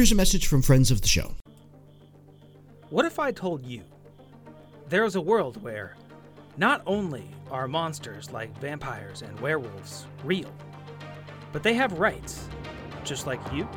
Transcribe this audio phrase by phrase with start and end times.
[0.00, 1.34] Here's a message from friends of the show.
[2.88, 3.82] What if I told you
[4.88, 5.94] there is a world where
[6.56, 10.50] not only are monsters like vampires and werewolves real,
[11.52, 12.48] but they have rights,
[13.04, 13.68] just like you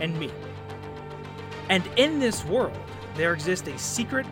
[0.00, 0.30] and me.
[1.68, 2.80] And in this world,
[3.14, 4.24] there exists a secret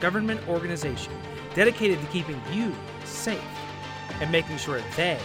[0.00, 1.12] government organization
[1.54, 3.40] dedicated to keeping you safe
[4.20, 5.20] and making sure they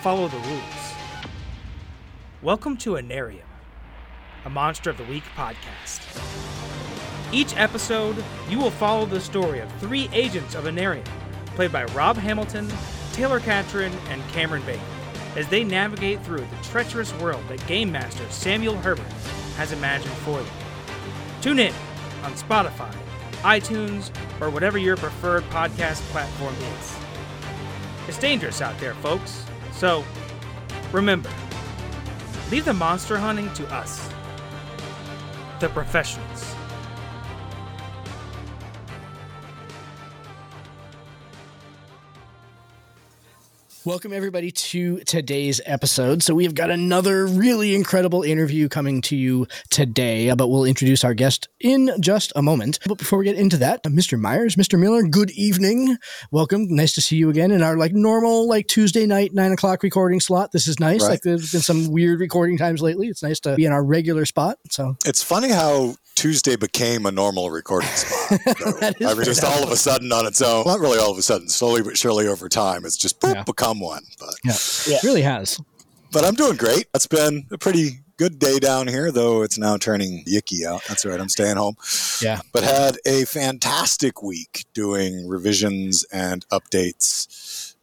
[0.00, 0.94] follow the rules.
[2.40, 3.49] Welcome to Anarium,
[4.44, 6.00] a Monster of the Week podcast.
[7.32, 11.04] Each episode, you will follow the story of three agents of Anarium,
[11.54, 12.68] played by Rob Hamilton,
[13.12, 14.80] Taylor Catron, and Cameron Baker,
[15.36, 19.06] as they navigate through the treacherous world that Game Master Samuel Herbert
[19.56, 20.52] has imagined for them.
[21.40, 21.74] Tune in
[22.24, 22.92] on Spotify,
[23.42, 24.10] iTunes,
[24.40, 26.96] or whatever your preferred podcast platform is.
[28.08, 30.04] It's dangerous out there, folks, so
[30.92, 31.30] remember
[32.50, 34.09] leave the monster hunting to us,
[35.60, 36.49] the professionals.
[43.90, 46.22] Welcome, everybody, to today's episode.
[46.22, 50.64] So, we have got another really incredible interview coming to you today, uh, but we'll
[50.64, 52.78] introduce our guest in just a moment.
[52.86, 54.16] But before we get into that, uh, Mr.
[54.16, 54.78] Myers, Mr.
[54.78, 55.98] Miller, good evening.
[56.30, 56.68] Welcome.
[56.68, 60.20] Nice to see you again in our like normal, like Tuesday night, nine o'clock recording
[60.20, 60.52] slot.
[60.52, 61.02] This is nice.
[61.02, 61.10] Right.
[61.10, 63.08] Like, there's been some weird recording times lately.
[63.08, 64.58] It's nice to be in our regular spot.
[64.70, 68.40] So, It's funny how Tuesday became a normal recording spot.
[68.44, 68.72] though.
[68.72, 70.64] That is I mean, just all of a sudden on its own.
[70.66, 73.42] Not really all of a sudden, slowly but surely over time, it's just boop, Yeah.
[73.44, 74.02] become one.
[74.18, 74.52] But yeah,
[74.86, 74.96] Yeah.
[74.98, 75.58] it really has.
[76.12, 76.86] but I'm doing great.
[76.94, 80.82] It's been a pretty good day down here, though it's now turning yicky out.
[80.86, 81.18] That's right.
[81.18, 81.76] I'm staying home.
[82.20, 82.40] Yeah.
[82.52, 87.28] But had a fantastic week doing revisions and updates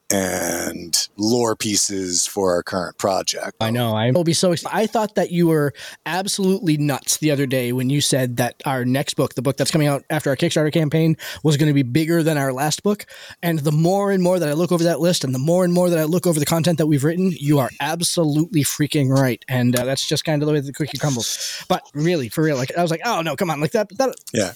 [0.09, 3.57] and lore pieces for our current project.
[3.59, 3.93] I know.
[3.95, 4.75] I will be so excited.
[4.75, 5.73] I thought that you were
[6.05, 9.71] absolutely nuts the other day when you said that our next book, the book that's
[9.71, 13.05] coming out after our Kickstarter campaign, was going to be bigger than our last book.
[13.43, 15.73] And the more and more that I look over that list and the more and
[15.73, 19.43] more that I look over the content that we've written, you are absolutely freaking right.
[19.47, 21.63] And uh, that's just kind of the way the cookie crumbles.
[21.67, 23.89] But really, for real, like I was like, oh no, come on, like that.
[23.97, 24.53] that Yeah.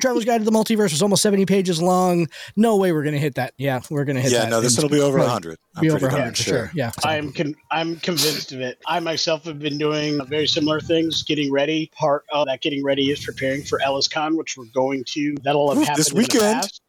[0.00, 2.26] Traveler's Guide to the Multiverse was almost 70 pages long.
[2.56, 3.54] No way we're going to hit that.
[3.58, 4.50] Yeah, we're going to hit Yeah, that.
[4.50, 5.24] no, this will be over Right.
[5.24, 5.58] 100.
[5.76, 6.70] I'm be over darn 100 for sure.
[6.74, 6.92] Yeah.
[7.04, 8.78] I'm con- I'm convinced of it.
[8.86, 11.90] I myself have been doing very similar things, getting ready.
[11.94, 15.34] Part of that getting ready is preparing for EllisCon, which we're going to.
[15.42, 16.40] That'll have Ooh, happened this in the weekend.
[16.42, 16.82] past.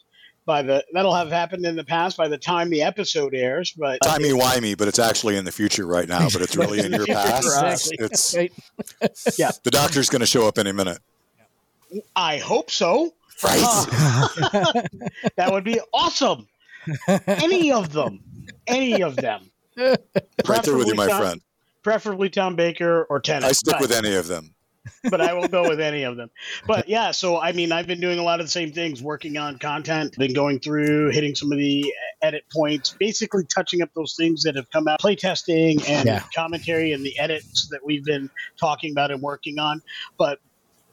[0.46, 3.74] By the that'll have happened in the past by the time the episode airs.
[3.78, 6.30] But timey wimey, but it's actually in the future right now.
[6.32, 7.46] But it's really in your past.
[8.00, 8.64] It's, Exactly.
[9.02, 9.60] it's Right.
[9.66, 11.00] the doctor's going to show up any minute.
[12.16, 13.14] I hope so.
[13.44, 13.60] Right.
[15.36, 16.48] That would be awesome.
[17.28, 18.22] Any of them,
[18.66, 19.52] any of them.
[19.78, 21.42] right there with you, my Tom, friend.
[21.84, 23.46] Preferably Tom Baker or Tennant.
[23.46, 24.54] I stick but- with any of them.
[25.10, 26.30] but I will go with any of them.
[26.66, 29.38] But yeah, so I mean, I've been doing a lot of the same things, working
[29.38, 34.16] on content, been going through, hitting some of the edit points, basically touching up those
[34.16, 36.24] things that have come out, playtesting and Yeah.
[36.34, 39.82] commentary and the edits that we've been talking about and working on.
[40.18, 40.40] But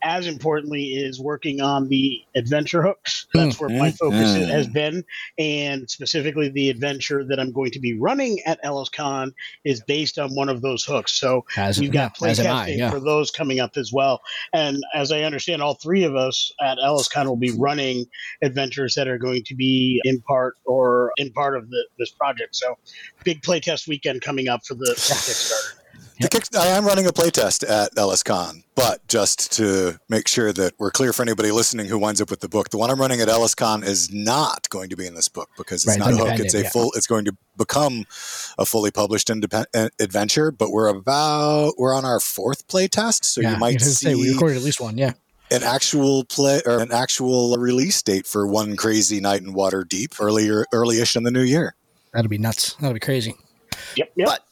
[0.05, 3.27] as importantly is working on the adventure hooks.
[3.35, 4.49] That's where my focus Mm.
[4.49, 5.05] has been,
[5.39, 9.33] and specifically the adventure that I'm going to be running at EllisCon
[9.65, 11.13] is based on one of those hooks.
[11.13, 12.91] So As, we've got yeah, as am I, playtesting yeah.
[12.91, 14.21] for those coming up as well.
[14.53, 18.07] And as I understand, all three of us at EllisCon will be running
[18.43, 22.55] adventures that are going to be in part or in part of the, this project.
[22.57, 22.77] So
[23.25, 25.81] big playtest weekend coming up for the for Kickstarter.
[26.21, 30.75] The kick, I am running a playtest at EllisCon, but just to make sure that
[30.79, 33.21] we're clear for anybody listening who winds up with the book, the one I'm running
[33.21, 36.17] at EllisCon is not going to be in this book because it's Right, not a
[36.17, 36.39] hook.
[36.39, 36.71] It's a yeah.
[36.71, 36.93] full.
[36.95, 38.05] It's going to become
[38.59, 40.53] a fully published independent eh, adventure.
[40.53, 44.25] But we're about we're on our fourth playtest, so yeah, you might I say, we
[44.25, 44.97] see recorded at least one.
[44.97, 45.15] Yeah.
[45.51, 50.65] an actual play or an actual release date for one crazy night in Waterdeep earlier
[50.73, 51.75] early-ish in the new year.
[52.13, 52.75] That'd be nuts.
[52.75, 53.35] That'd be crazy.
[53.97, 54.27] Yep, yep.
[54.29, 54.45] But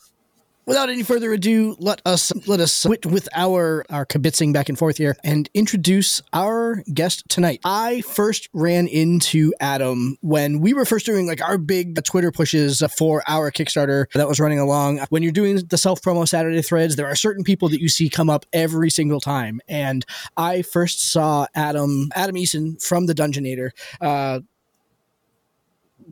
[0.66, 4.78] without any further ado, let us let us quit with our our kibitzing back and
[4.78, 7.60] forth here and introduce our guest tonight.
[7.64, 12.82] I first ran into Adam when we were first doing like our big Twitter pushes
[12.96, 14.98] for our Kickstarter that was running along.
[15.10, 18.08] When you're doing the self promo Saturday threads, there are certain people that you see
[18.08, 20.04] come up every single time, and
[20.36, 23.70] I first saw Adam Adam Eason from the Dungeonator.
[24.00, 24.40] Uh,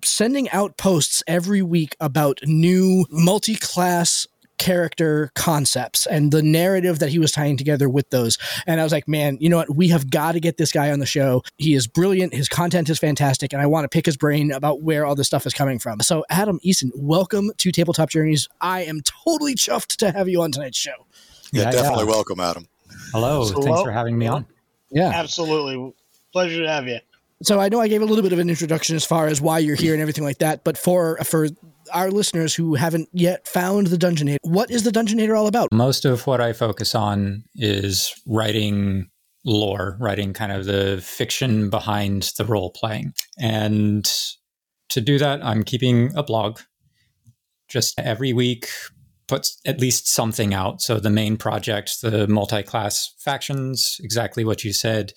[0.05, 4.27] sending out posts every week about new multi-class
[4.61, 8.37] character concepts and the narrative that he was tying together with those.
[8.67, 9.75] And I was like, man, you know what?
[9.75, 11.43] We have got to get this guy on the show.
[11.57, 12.35] He is brilliant.
[12.35, 13.55] His content is fantastic.
[13.55, 15.99] And I want to pick his brain about where all this stuff is coming from.
[16.01, 18.49] So, Adam Eason, welcome to Tabletop Journeys.
[18.61, 20.93] I am totally chuffed to have you on tonight's show.
[21.53, 22.11] Yeah, Yeah, definitely yeah.
[22.11, 22.69] welcome, Adam.
[23.13, 23.63] Hello, Hello.
[23.63, 24.45] thanks for having me on.
[24.91, 25.09] Yeah.
[25.15, 25.95] Absolutely.
[26.33, 26.99] Pleasure to have you.
[27.43, 29.59] So I know I gave a little bit of an introduction as far as why
[29.61, 31.49] you're here and everything like that, but for for
[31.93, 35.69] our listeners who haven't yet found the Dungeonator, what is the Dungeonator all about?
[35.73, 39.09] Most of what I focus on is writing
[39.45, 43.13] lore, writing kind of the fiction behind the role playing.
[43.39, 44.11] And
[44.91, 46.61] to do that, I'm keeping a blog.
[47.69, 48.67] Just every week,
[49.31, 50.83] puts at least something out.
[50.83, 55.13] So the main project, the multi-class factions, exactly what you said,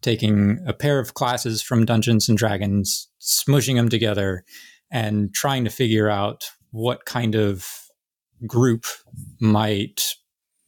[0.00, 4.42] taking a pair of classes from Dungeons and Dragons, smushing them together,
[4.90, 7.66] and trying to figure out what kind of
[8.46, 8.84] group
[9.40, 10.14] might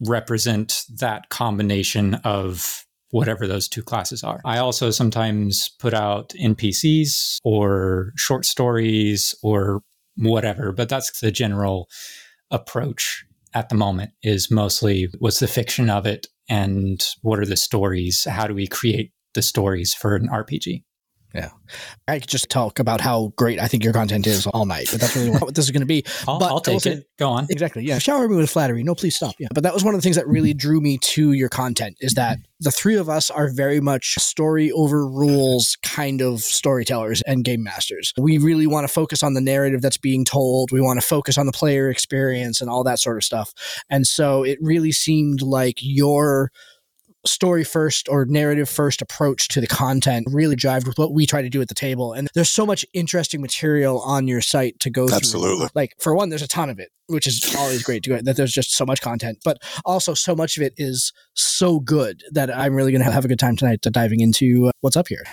[0.00, 4.40] represent that combination of whatever those two classes are.
[4.44, 9.82] I also sometimes put out NPCs or short stories or
[10.16, 11.88] whatever, but that's the general
[12.50, 13.24] approach
[13.54, 18.24] at the moment is mostly what's the fiction of it and what are the stories?
[18.24, 20.84] How do we create the stories for an RPG?
[22.08, 25.00] I could just talk about how great I think your content is all night, but
[25.00, 26.04] that's really what this is going to be.
[26.26, 27.06] I'll, But I'll take also- it.
[27.18, 27.46] Go on.
[27.50, 27.84] Exactly.
[27.84, 27.98] Yeah.
[27.98, 28.82] Shower me with flattery.
[28.82, 29.34] No, please stop.
[29.38, 29.48] Yeah.
[29.54, 32.14] But that was one of the things that really drew me to your content is
[32.14, 37.44] that the three of us are very much story over rules kind of storytellers and
[37.44, 38.12] game masters.
[38.18, 40.72] We really want to focus on the narrative that's being told.
[40.72, 43.52] We want to focus on the player experience and all that sort of stuff.
[43.88, 46.50] And so it really seemed like your
[47.26, 51.42] story first or narrative first approach to the content really jived with what we try
[51.42, 52.12] to do at the table.
[52.12, 55.16] And there's so much interesting material on your site to go through.
[55.16, 55.68] Absolutely.
[55.74, 58.36] Like for one, there's a ton of it, which is always great to go that
[58.36, 62.54] there's just so much content, but also so much of it is so good that
[62.54, 65.08] I'm really going to have a good time tonight to diving into uh, what's up
[65.08, 65.24] here.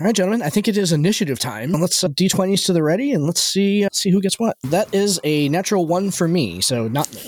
[0.00, 1.72] All right, gentlemen, I think it is initiative time.
[1.72, 4.56] Let's uh, d20s to the ready and let's see uh, see who gets what.
[4.62, 7.22] That is a natural one for me, so not me.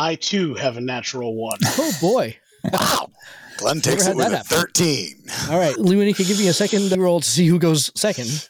[0.00, 1.58] I too have a natural one.
[1.78, 2.36] Oh boy.
[2.72, 3.10] Wow.
[3.58, 4.56] Glenn takes it had with that a happen.
[4.58, 5.14] 13.
[5.50, 8.48] All right, Luanika, give me a second roll to see who goes second.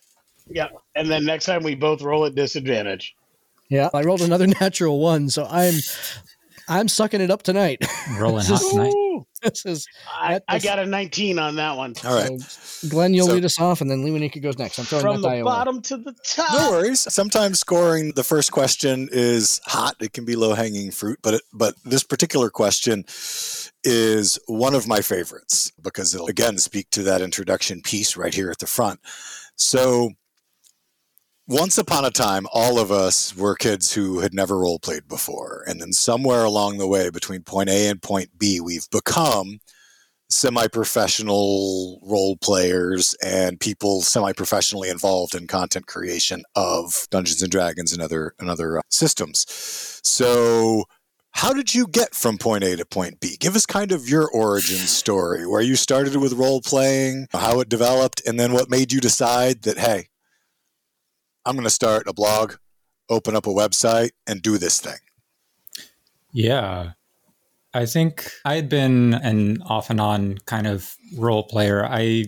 [0.48, 0.68] yeah.
[0.94, 3.14] And then next time we both roll at disadvantage.
[3.68, 5.74] Yeah, I rolled another natural one, so I'm
[6.68, 7.84] I'm sucking it up tonight.
[8.18, 8.92] Rolling hot tonight.
[9.42, 9.48] Woo!
[9.50, 9.86] this is
[10.18, 11.94] I, That I got a 19 on that one.
[12.04, 12.40] All right.
[12.40, 13.14] so, Glenn.
[13.14, 14.78] You'll So- lead us off, and then Luanika goes next.
[14.78, 15.42] I'm throwing From that the die away.
[15.44, 16.52] bottom to the top.
[16.58, 17.00] No worries.
[17.12, 19.96] Sometimes scoring the first question is hot.
[20.00, 23.04] It can be low hanging fruit, but it, but this particular question
[23.84, 28.50] is one of my favorites because it'll again speak to that introduction piece right here
[28.50, 29.00] at the front.
[29.56, 30.10] So
[31.50, 35.64] once upon a time, all of us were kids who had never role played before,
[35.66, 39.58] and then somewhere along the way between point A and point B, we've become
[40.28, 48.00] semi-professional role players and people semi-professionally involved in content creation of Dungeons and Dragons and
[48.00, 49.44] other and other uh, systems.
[50.04, 50.84] So,
[51.32, 53.36] how did you get from point A to point B?
[53.40, 57.68] Give us kind of your origin story, where you started with role playing, how it
[57.68, 60.10] developed, and then what made you decide that hey,
[61.46, 62.54] I'm going to start a blog,
[63.08, 64.98] open up a website, and do this thing.
[66.32, 66.92] Yeah.
[67.72, 71.84] I think I had been an off and on kind of role player.
[71.84, 72.26] I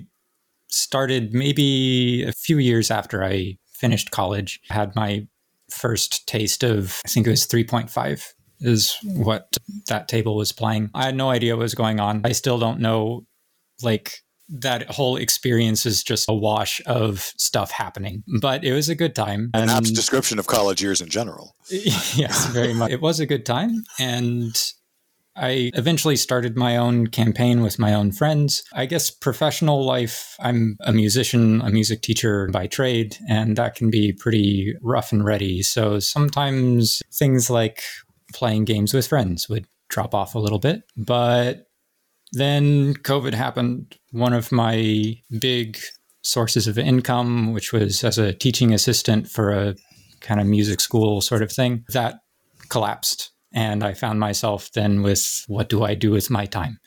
[0.68, 5.26] started maybe a few years after I finished college, had my
[5.70, 9.56] first taste of, I think it was 3.5 is what
[9.88, 10.90] that table was playing.
[10.94, 12.22] I had no idea what was going on.
[12.24, 13.26] I still don't know,
[13.82, 18.22] like, that whole experience is just a wash of stuff happening.
[18.40, 19.50] But it was a good time.
[19.54, 21.56] An apt description of college years in general.
[21.70, 22.90] yes, very much.
[22.90, 23.84] It was a good time.
[23.98, 24.54] And
[25.34, 28.62] I eventually started my own campaign with my own friends.
[28.74, 33.90] I guess professional life, I'm a musician, a music teacher by trade, and that can
[33.90, 35.62] be pretty rough and ready.
[35.62, 37.82] So sometimes things like
[38.34, 40.82] playing games with friends would drop off a little bit.
[40.96, 41.66] But
[42.32, 43.96] then COVID happened.
[44.10, 45.78] One of my big
[46.22, 49.74] sources of income, which was as a teaching assistant for a
[50.20, 52.16] kind of music school sort of thing, that
[52.68, 53.32] collapsed.
[53.52, 56.78] And I found myself then with what do I do with my time?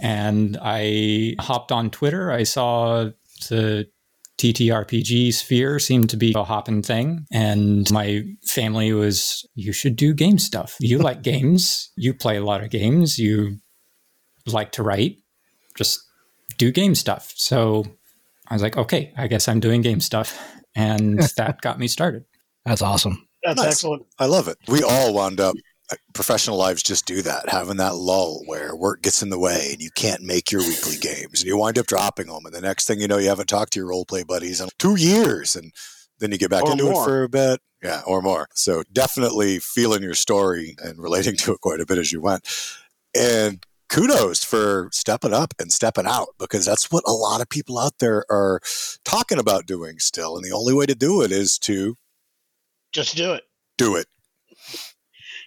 [0.00, 2.30] And I hopped on Twitter.
[2.30, 3.10] I saw
[3.48, 3.86] the
[4.38, 7.26] TTRPG sphere seemed to be a hopping thing.
[7.32, 10.76] And my family was, you should do game stuff.
[10.80, 11.90] You like games.
[11.96, 13.18] You play a lot of games.
[13.18, 13.58] You
[14.52, 15.18] like to write,
[15.76, 16.00] just
[16.58, 17.32] do game stuff.
[17.36, 17.84] So
[18.48, 20.38] I was like, okay, I guess I'm doing game stuff.
[20.74, 22.24] And that got me started.
[22.64, 23.26] That's awesome.
[23.42, 23.72] That's Nice.
[23.72, 24.06] excellent.
[24.18, 24.56] I love it.
[24.68, 25.54] We all wound up
[25.92, 29.68] uh, professional lives just do that, having that lull where work gets in the way
[29.72, 32.46] and you can't make your weekly games and you wind up dropping them.
[32.46, 34.68] And the next thing you know, you haven't talked to your role play buddies in
[34.78, 35.56] two years.
[35.56, 35.72] And
[36.20, 37.02] then you get back Or into more.
[37.02, 37.60] it for a bit.
[37.82, 38.48] Yeah, or more.
[38.54, 42.48] So definitely feeling your story and relating to it quite a bit as you went.
[43.14, 43.62] And
[43.94, 47.92] kudos for stepping up and stepping out because that's what a lot of people out
[48.00, 48.60] there are
[49.04, 50.34] talking about doing still.
[50.34, 51.96] And the only way to do it is to
[52.92, 53.44] Just do it.
[53.78, 54.06] do it.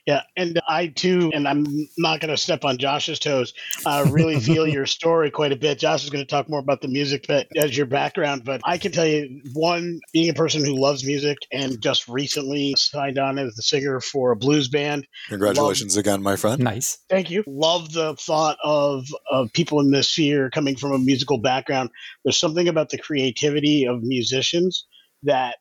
[0.07, 1.65] Yeah, and I too, and I'm
[1.97, 3.53] not going to step on Josh's toes.
[3.85, 5.79] Uh, really feel your story quite a bit.
[5.79, 8.77] Josh is going to talk more about the music but as your background, but I
[8.77, 13.37] can tell you, one, being a person who loves music and just recently signed on
[13.37, 15.05] as the singer for a blues band.
[15.27, 16.63] Congratulations again, my friend.
[16.63, 16.99] Nice.
[17.09, 17.43] Thank you.
[17.45, 21.89] Love the thought of of people in this sphere coming from a musical background.
[22.23, 24.85] There's something about the creativity of musicians
[25.23, 25.57] that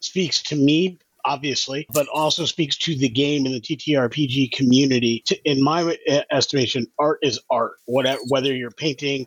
[0.00, 5.22] speaks to me obviously but also speaks to the game and the ttrpg community.
[5.26, 5.96] To, in my
[6.30, 7.72] estimation art is art.
[7.86, 9.26] Whatever whether you're painting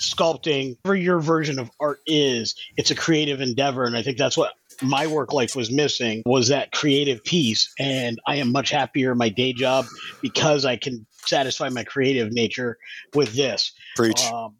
[0.00, 3.84] sculpting whatever your version of art is it's a creative endeavor.
[3.84, 7.72] And i think that's what my work life was missing was that creative piece.
[7.78, 9.86] And i am much happier in my day job
[10.22, 12.78] because i can satisfy my creative nature
[13.14, 13.72] with this.
[13.96, 14.22] Preach.
[14.32, 14.56] um,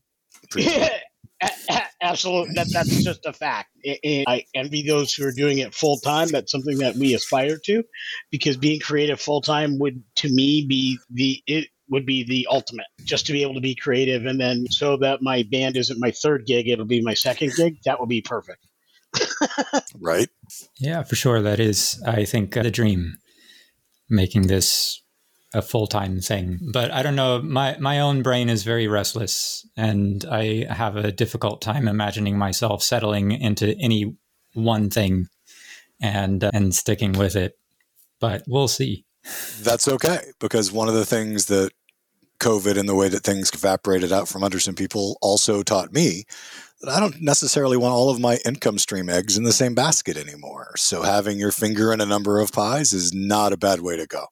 [0.51, 0.67] Preach.
[0.67, 0.89] yeah,
[2.03, 2.55] absolutely.
[2.55, 3.71] That, that's just a fact.
[3.85, 6.29] A- And I envy those who are doing it full time.
[6.29, 7.83] That's something that we aspire to,
[8.31, 12.87] because being creative full time would, to me, be the it would be the ultimate.
[13.05, 16.11] Just to be able to be creative, and then so that my band isn't my
[16.11, 17.77] third gig, it'll be my second gig.
[17.85, 18.65] That would be perfect.
[20.01, 20.29] right?
[20.79, 21.43] Yeah, for sure.
[21.43, 23.19] That is, I think, uh, the dream,
[24.09, 25.03] making this
[25.55, 26.59] a full time thing.
[26.73, 27.41] But I don't know.
[27.41, 32.83] My my own brain is very restless, and I have a difficult time imagining myself
[32.83, 34.17] settling into any
[34.55, 35.29] one thing
[36.03, 37.55] and uh, and sticking with it.
[38.21, 39.07] But we'll see.
[39.63, 41.73] That's okay because one of the things that
[42.41, 46.25] COVID and the way that things evaporated out from under some people also taught me
[46.81, 50.19] that I don't necessarily want all of my income stream eggs in the same basket
[50.19, 50.75] anymore.
[50.77, 54.07] So having your finger in a number of pies is not a bad way to
[54.07, 54.27] go.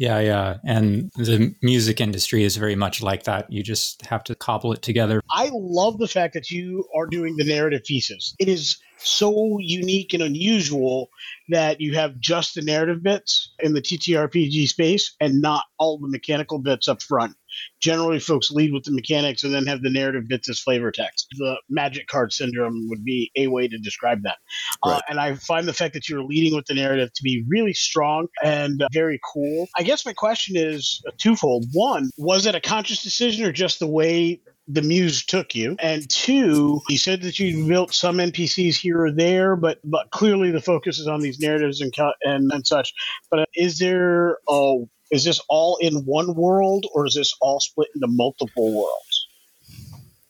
[0.00, 0.56] Yeah, yeah.
[0.64, 3.52] And the music industry is very much like that.
[3.52, 5.20] You just have to cobble it together.
[5.30, 8.34] I love the fact that you are doing the narrative pieces.
[8.38, 11.10] It is so unique and unusual
[11.50, 16.08] that you have just the narrative bits in the TTRPG space and not all the
[16.08, 17.36] mechanical bits up front.
[17.80, 21.28] Generally, folks lead with the mechanics and then have the narrative bits as flavor text.
[21.38, 24.36] The magic card syndrome would be a way to describe that.
[24.82, 27.72] Uh, and I find the fact that you're leading with the narrative to be really
[27.72, 29.68] strong and uh, very cool.
[29.76, 31.66] I guess my question is uh, twofold.
[31.72, 34.40] One, was it a conscious decision or just the way
[34.72, 39.10] the muse took you and two you said that you built some npcs here or
[39.10, 42.92] there but but clearly the focus is on these narratives and and, and such
[43.30, 47.88] but is there oh is this all in one world or is this all split
[47.94, 49.10] into multiple worlds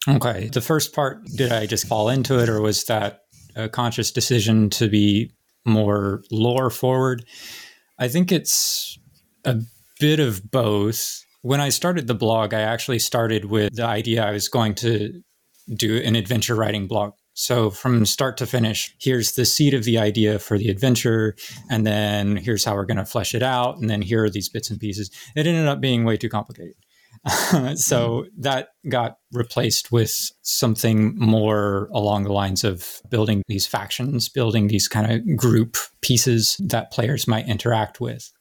[0.09, 0.49] Okay.
[0.49, 3.23] The first part, did I just fall into it, or was that
[3.55, 5.33] a conscious decision to be
[5.65, 7.25] more lore forward?
[7.99, 8.99] I think it's
[9.45, 9.61] a
[9.99, 11.23] bit of both.
[11.43, 15.23] When I started the blog, I actually started with the idea I was going to
[15.75, 17.13] do an adventure writing blog.
[17.35, 21.37] So from start to finish, here's the seed of the idea for the adventure,
[21.71, 24.49] and then here's how we're going to flesh it out, and then here are these
[24.49, 25.11] bits and pieces.
[25.37, 26.75] It ended up being way too complicated.
[27.27, 28.41] so mm-hmm.
[28.43, 34.89] that got replaced with something more along the lines of building these factions, building these
[34.89, 38.33] kind of group pieces that players might interact with.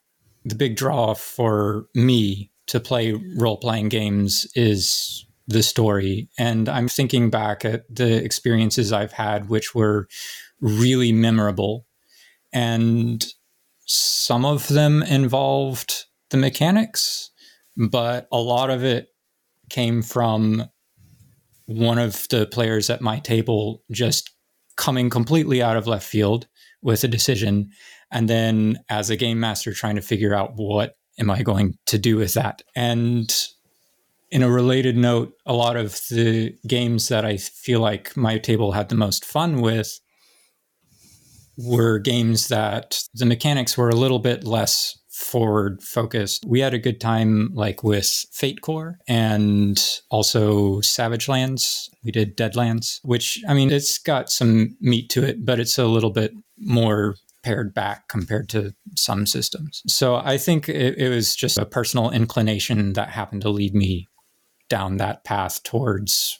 [0.45, 6.29] The big draw for me to play role playing games is the story.
[6.37, 10.07] And I'm thinking back at the experiences I've had, which were
[10.61, 11.85] really memorable.
[12.53, 13.25] And
[13.85, 17.31] some of them involved the mechanics,
[17.75, 19.07] but a lot of it
[19.69, 20.65] came from
[21.65, 24.31] one of the players at my table just
[24.75, 26.47] coming completely out of left field
[26.81, 27.71] with a decision.
[28.11, 31.97] And then as a game master, trying to figure out what am I going to
[31.97, 32.61] do with that?
[32.75, 33.35] And
[34.31, 38.73] in a related note, a lot of the games that I feel like my table
[38.73, 39.99] had the most fun with
[41.57, 46.45] were games that the mechanics were a little bit less forward focused.
[46.47, 49.77] We had a good time like with Fate Core and
[50.09, 51.89] also Savage Lands.
[52.03, 55.87] We did Deadlands, which I mean it's got some meat to it, but it's a
[55.87, 59.81] little bit more pared back compared to some systems.
[59.87, 64.07] So I think it, it was just a personal inclination that happened to lead me
[64.69, 66.39] down that path towards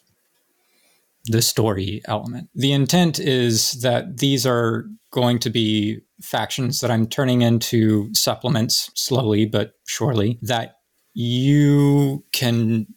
[1.26, 2.50] the story element.
[2.56, 8.92] The intent is that these are going to be factions that I'm turning into supplements
[8.96, 10.76] slowly but surely that
[11.14, 12.88] you can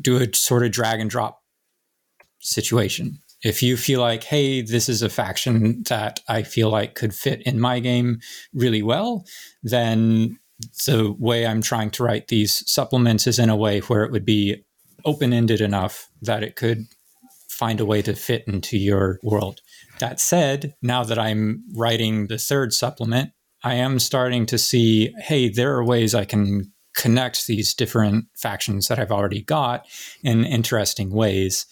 [0.00, 1.42] do a sort of drag and drop
[2.40, 3.18] situation.
[3.42, 7.42] If you feel like, hey, this is a faction that I feel like could fit
[7.42, 8.20] in my game
[8.52, 9.24] really well,
[9.62, 10.38] then
[10.84, 14.26] the way I'm trying to write these supplements is in a way where it would
[14.26, 14.64] be
[15.04, 16.86] open ended enough that it could
[17.48, 19.60] find a way to fit into your world.
[19.98, 25.50] That said, now that I'm writing the third supplement, I am starting to see hey,
[25.50, 29.86] there are ways I can connect these different factions that I've already got
[30.22, 31.66] in interesting ways.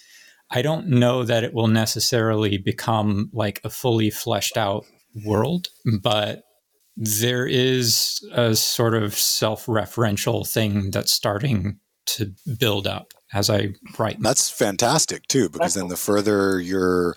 [0.50, 4.84] I don't know that it will necessarily become like a fully fleshed out
[5.24, 5.68] world,
[6.02, 6.42] but
[6.96, 13.74] there is a sort of self referential thing that's starting to build up as I
[13.98, 14.20] write.
[14.20, 17.14] That's fantastic too, because then the further your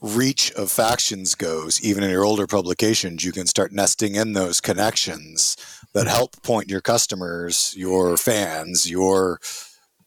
[0.00, 4.60] reach of factions goes, even in your older publications, you can start nesting in those
[4.60, 5.56] connections
[5.92, 6.16] that mm-hmm.
[6.16, 9.40] help point your customers, your fans, your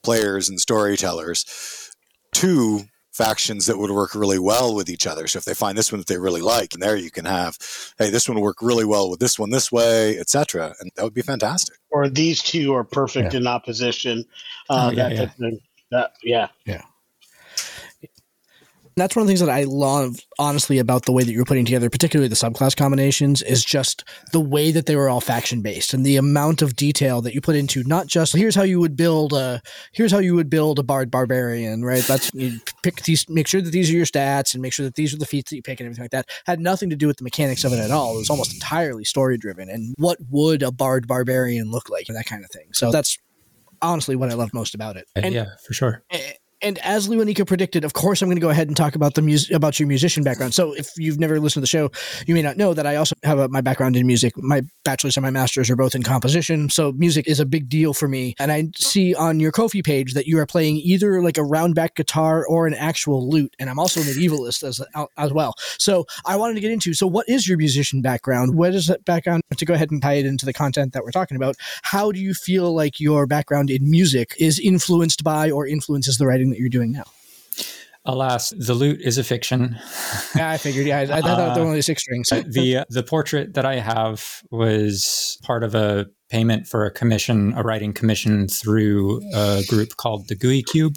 [0.03, 1.91] players and storytellers
[2.33, 2.81] to
[3.21, 5.27] factions that would work really well with each other.
[5.27, 7.57] So if they find this one that they really like, and there you can have,
[7.97, 10.73] hey, this one will work really well with this one this way, etc.
[10.79, 11.77] And that would be fantastic.
[11.89, 13.39] Or these two are perfect yeah.
[13.39, 14.25] in opposition.
[14.69, 15.49] Uh, oh, yeah, that, yeah.
[15.91, 16.47] That, yeah.
[16.65, 16.81] Yeah
[18.95, 21.65] that's one of the things that I love, honestly, about the way that you're putting
[21.65, 25.93] together, particularly the subclass combinations, is just the way that they were all faction based
[25.93, 28.95] and the amount of detail that you put into not just here's how you would
[28.95, 29.61] build a
[29.93, 32.03] here's how you would build a bard barbarian, right?
[32.03, 34.95] That's you pick these, make sure that these are your stats, and make sure that
[34.95, 36.29] these are the feats that you pick and everything like that.
[36.45, 38.15] Had nothing to do with the mechanics of it at all.
[38.15, 42.17] It was almost entirely story driven and what would a bard barbarian look like and
[42.17, 42.67] that kind of thing.
[42.73, 43.17] So that's
[43.81, 45.07] honestly what I love most about it.
[45.15, 46.03] And, yeah, for sure
[46.61, 49.21] and as Lewanika predicted, of course, I'm going to go ahead and talk about the
[49.21, 50.53] music about your musician background.
[50.53, 51.89] So, if you've never listened to the show,
[52.27, 54.33] you may not know that I also have a, my background in music.
[54.37, 57.93] My bachelor's and my master's are both in composition, so music is a big deal
[57.93, 58.35] for me.
[58.39, 61.95] And I see on your Ko-fi page that you are playing either like a roundback
[61.95, 64.81] guitar or an actual lute, and I'm also a medievalist as
[65.17, 65.55] as well.
[65.77, 66.93] So, I wanted to get into.
[66.93, 68.55] So, what is your musician background?
[68.55, 69.41] What is that background?
[69.55, 72.19] To go ahead and tie it into the content that we're talking about, how do
[72.19, 76.59] you feel like your background in music is influenced by or influences the writing that
[76.59, 77.05] you're doing now?
[78.05, 79.77] Alas, the lute is a fiction.
[80.35, 80.87] yeah, I figured.
[80.87, 82.29] Yeah, I, I thought uh, there were only six strings.
[82.29, 87.53] the uh, the portrait that I have was part of a payment for a commission,
[87.55, 90.95] a writing commission through a group called the GUI Cube.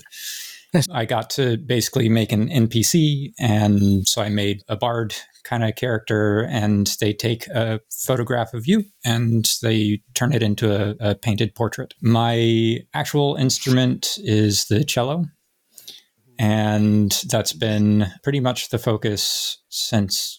[0.91, 5.15] I got to basically make an NPC, and so I made a bard
[5.45, 10.75] kind of character, and they take a photograph of you and they turn it into
[10.75, 11.95] a, a painted portrait.
[12.01, 15.27] My actual instrument is the cello.
[16.39, 20.39] And that's been pretty much the focus since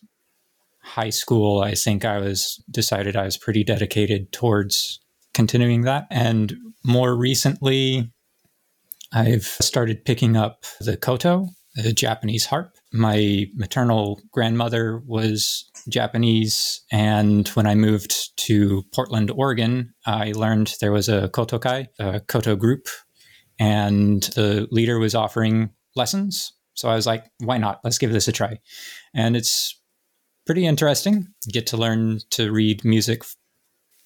[0.82, 1.62] high school.
[1.62, 5.00] I think I was decided I was pretty dedicated towards
[5.34, 6.08] continuing that.
[6.12, 8.12] And more recently,
[9.12, 12.76] I've started picking up the koto, the Japanese harp.
[12.94, 20.92] My maternal grandmother was Japanese, and when I moved to Portland, Oregon, I learned there
[20.92, 22.88] was a kotokai, a koto group,
[23.60, 26.54] and the leader was offering lessons.
[26.74, 27.80] So I was like, why not?
[27.84, 28.60] Let's give this a try.
[29.14, 29.80] And it's
[30.46, 31.28] pretty interesting.
[31.52, 33.24] get to learn to read music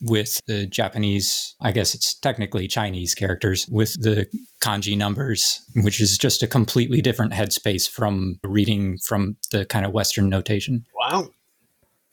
[0.01, 4.27] with the Japanese, I guess it's technically Chinese characters with the
[4.61, 9.91] kanji numbers, which is just a completely different headspace from reading from the kind of
[9.91, 10.85] Western notation.
[10.97, 11.29] Wow.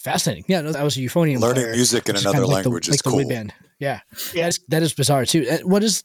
[0.00, 0.44] Fascinating.
[0.48, 1.40] Yeah, no, that was a euphonium.
[1.40, 3.18] Learning player, music in which another kind of like the- language like is the cool.
[3.20, 3.54] Wii band.
[3.78, 4.00] Yeah,
[4.32, 4.42] Yeah.
[4.42, 5.58] That, is, that is bizarre too.
[5.64, 6.02] What is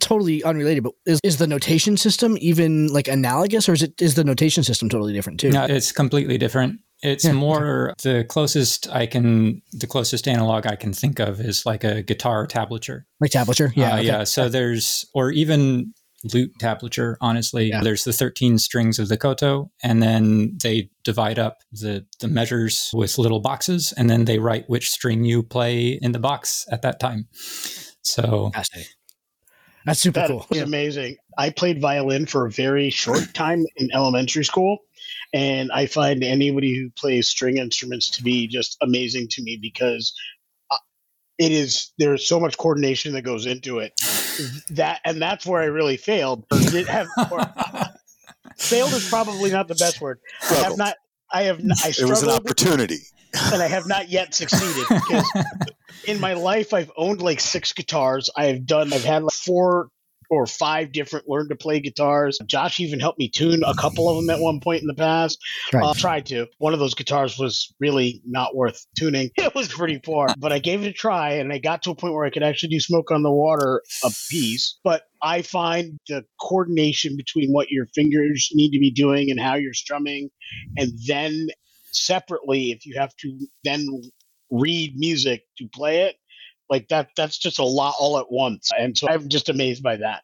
[0.00, 4.14] totally unrelated, but is, is the notation system even like analogous, or is it is
[4.14, 5.50] the notation system totally different too?
[5.50, 6.80] No, it's completely different.
[7.02, 7.32] It's Yeah.
[7.32, 12.02] more the closest I can, the closest analog I can think of is like a
[12.02, 13.02] guitar tablature.
[13.20, 13.72] Like tablature.
[13.76, 14.06] Yeah, Uh, okay.
[14.06, 14.24] yeah.
[14.24, 17.68] So there's, or even lute tablature, honestly.
[17.68, 17.82] Yeah.
[17.84, 22.90] There's the 13 strings of the koto, and then they divide up the, the measures
[22.92, 26.82] with little boxes, and then they write which string you play in the box at
[26.82, 27.28] that time.
[28.02, 28.50] So.
[29.88, 30.46] That's super That cool.
[30.48, 30.64] was Yeah.
[30.64, 31.16] amazing.
[31.36, 34.78] I played violin for a very short time in elementary school,
[35.32, 40.12] and I find anybody who plays string instruments to be just amazing to me because
[40.70, 40.76] uh,
[41.38, 43.92] it is there's so much coordination that goes into it.
[44.70, 46.44] That and that's where I really failed.
[46.50, 47.40] Did have or,
[48.56, 50.20] failed is probably not the best word.
[50.50, 50.94] I have not.
[51.32, 51.62] I have.
[51.62, 53.00] Not, I It was an opportunity.
[53.34, 55.30] And I have not yet succeeded because
[56.06, 58.30] in my life I've owned like six guitars.
[58.36, 58.92] I have done.
[58.92, 59.88] I've had like four
[60.30, 62.38] or five different learn to play guitars.
[62.46, 65.38] Josh even helped me tune a couple of them at one point in the past.
[65.72, 65.82] Right.
[65.82, 66.46] Uh, tried to.
[66.58, 69.30] One of those guitars was really not worth tuning.
[69.48, 71.94] It was pretty poor, but I gave it a try, and I got to a
[71.94, 74.78] point where I could actually do "Smoke on the Water" a piece.
[74.84, 79.54] But I find the coordination between what your fingers need to be doing and how
[79.54, 80.28] you're strumming,
[80.76, 81.48] and then
[81.98, 83.86] separately, if you have to then
[84.50, 86.16] read music to play it,
[86.70, 88.70] like that, that's just a lot all at once.
[88.78, 90.22] And so I'm just amazed by that.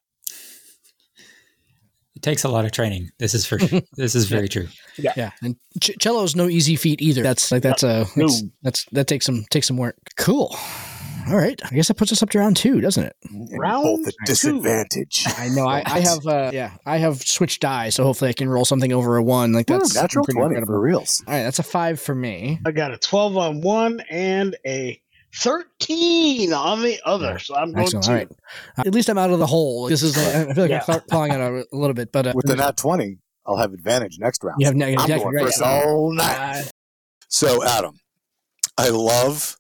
[2.15, 3.11] it takes a lot of training.
[3.19, 3.59] This is for
[3.97, 4.69] this is very true.
[4.97, 5.31] Yeah, yeah.
[5.43, 7.23] and ch- cello's no easy feat either.
[7.23, 8.27] That's like that's a No.
[8.27, 9.97] Uh, that's, that's that takes some takes some work.
[10.17, 10.57] Cool.
[11.29, 13.17] All right, I guess that puts us up to round two, doesn't it?
[13.59, 14.17] Round Both a two.
[14.27, 15.25] disadvantage.
[15.39, 15.67] I know.
[15.67, 18.93] I, I have uh, yeah, I have switched die, so hopefully I can roll something
[18.93, 19.53] over a one.
[19.53, 20.73] Like that's natural pretty 20 incredible.
[20.75, 21.25] for reals.
[21.27, 22.61] All right, that's a five for me.
[22.67, 25.01] I got a 12 on one and a
[25.37, 27.39] 13 on the other.
[27.39, 28.05] So I'm going Excellent.
[28.05, 28.11] to.
[28.11, 28.29] All right.
[28.79, 29.89] Uh, at least I'm out of the hole.
[29.89, 30.85] This is like, I feel like Yeah.
[30.87, 33.73] I'm clawing out a, a little bit, but uh, With the nat 20, I'll have
[33.73, 34.61] advantage next round.
[34.61, 35.45] you have no, I'm going right.
[35.45, 36.61] first all night.
[36.61, 36.63] Uh,
[37.29, 37.99] So, Adam,
[38.79, 39.57] I love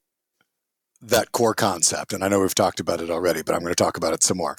[1.07, 3.83] that core concept, and I know we've talked about it already, but I'm going to
[3.83, 4.57] talk about it some more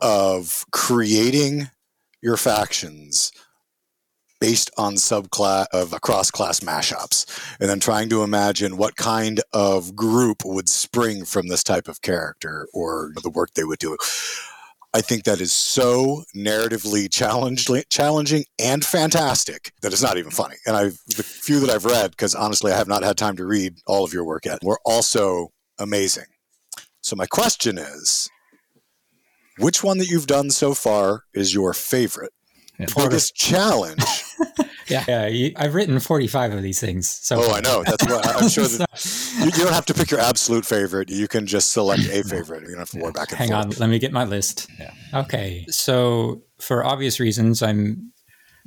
[0.00, 1.70] of creating
[2.22, 3.32] your factions
[4.38, 7.24] based on subclass of cross class mashups,
[7.58, 12.02] and then trying to imagine what kind of group would spring from this type of
[12.02, 13.96] character or the work they would do.
[14.92, 20.56] I think that is so narratively challenging and fantastic that it's not even funny.
[20.66, 23.44] And I've the few that I've read, because honestly, I have not had time to
[23.44, 26.26] read all of your work yet, were also amazing.
[27.00, 28.28] So my question is,
[29.58, 32.32] which one that you've done so far is your favorite?
[32.78, 32.86] yeah.
[32.96, 34.02] Biggest challenge?
[34.88, 35.26] Yeah, yeah.
[35.26, 37.08] You, I've written 45 of these things.
[37.08, 37.82] So Oh, I know.
[37.84, 41.10] That's what I'm sure that you, you don't have to pick your absolute favorite.
[41.10, 42.62] You can just select a favorite.
[42.62, 43.64] You don't have to worry back and Hang forth.
[43.64, 44.68] on, let me get my list.
[44.78, 44.92] Yeah.
[45.12, 45.66] Okay.
[45.70, 48.12] So, for obvious reasons, I'm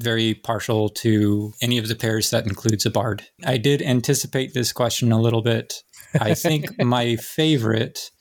[0.02, 3.24] very partial to any of the pairs that includes a bard.
[3.46, 5.74] I did anticipate this question a little bit.
[6.20, 8.12] I think my favorite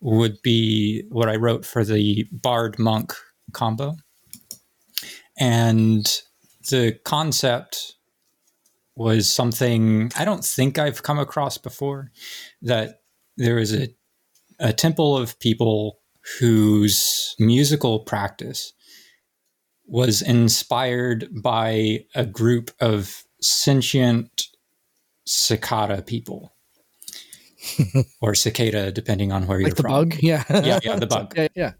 [0.00, 3.12] would be what I wrote for the bard monk
[3.52, 3.96] combo.
[5.38, 6.06] And
[6.70, 7.96] the concept
[8.96, 12.10] was something I don't think I've come across before
[12.62, 13.02] that
[13.36, 13.88] there is a
[14.60, 16.00] a temple of people
[16.40, 18.72] whose musical practice
[19.86, 24.48] was inspired by a group of sentient
[25.24, 26.52] cicada people
[28.20, 30.16] or cicada depending on where you're like the from bug.
[30.20, 30.44] Yeah.
[30.50, 31.34] Yeah, yeah, the bug.
[31.36, 31.48] yeah.
[31.54, 31.72] yeah.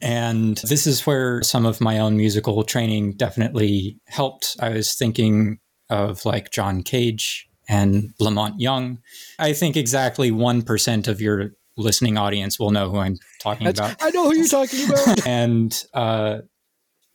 [0.00, 4.56] and this is where some of my own musical training definitely helped.
[4.60, 5.58] I was thinking
[5.90, 8.98] of like John Cage and La Monte Young.
[9.38, 13.96] I think exactly 1% of your listening audience will know who I'm talking That's, about.
[14.00, 15.26] I know who you're talking about.
[15.26, 16.38] And uh,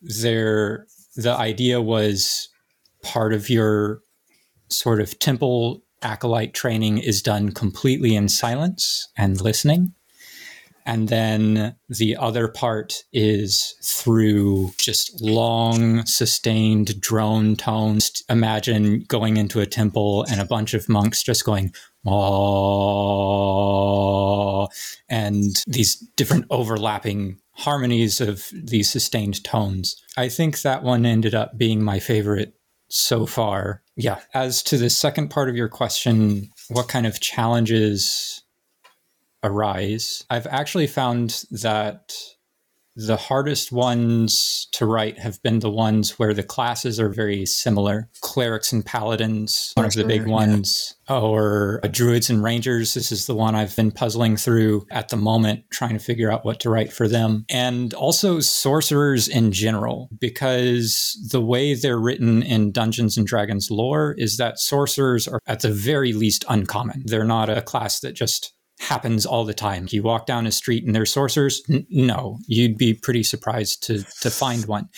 [0.01, 2.49] there, the idea was
[3.03, 3.99] part of your
[4.69, 9.93] sort of temple acolyte training is done completely in silence and listening.
[10.85, 18.23] And then the other part is through just long, sustained drone tones.
[18.29, 21.73] Imagine going into a temple and a bunch of monks just going,
[22.05, 22.17] oh,
[25.09, 30.01] and these different overlapping harmonies of these sustained tones.
[30.15, 32.53] I think that one ended up being my favorite
[32.89, 33.81] so far.
[33.95, 34.19] Yeah.
[34.33, 38.43] As to the second part of your question, what kind of challenges
[39.43, 40.25] arise?
[40.29, 42.13] I've actually found that
[42.97, 48.09] the hardest ones to write have been the ones where the classes are very similar.
[48.21, 50.33] Clerics and paladins, one of the big Sure, yeah.
[50.33, 52.95] ones, or druids and rangers.
[52.95, 56.43] This is the one I've been puzzling through at the moment, trying to figure out
[56.43, 57.45] what to write for them.
[57.49, 64.15] And also sorcerers in general, because the way they're written in Dungeons and Dragons lore
[64.17, 67.03] is that sorcerers are at the very least uncommon.
[67.05, 69.87] They're not a class that just happens all the time.
[69.89, 71.61] You walk down a street and there's sorcerers?
[71.69, 74.89] N- no, you'd be pretty surprised to to find one.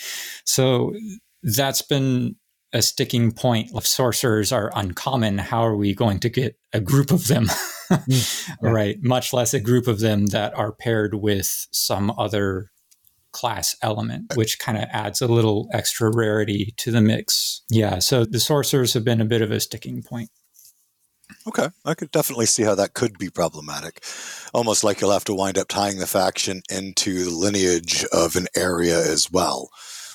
[0.44, 0.94] So
[1.42, 2.36] that's been
[2.72, 3.70] a sticking point.
[3.74, 7.46] If sorcerers are uncommon, how are we going to get a group of them?
[7.88, 7.96] Hmm.
[8.62, 12.70] Right, much less a group of them that are paired with some other
[13.32, 17.62] class element, which kind of adds a little extra rarity to the mix.
[17.68, 20.30] Yeah, so the sorcerers have been a bit of a sticking point.
[21.46, 24.04] Okay, I could definitely see how that could be problematic.
[24.52, 28.46] Almost like you'll have to wind up tying the faction into the lineage of an
[28.56, 29.70] area as well,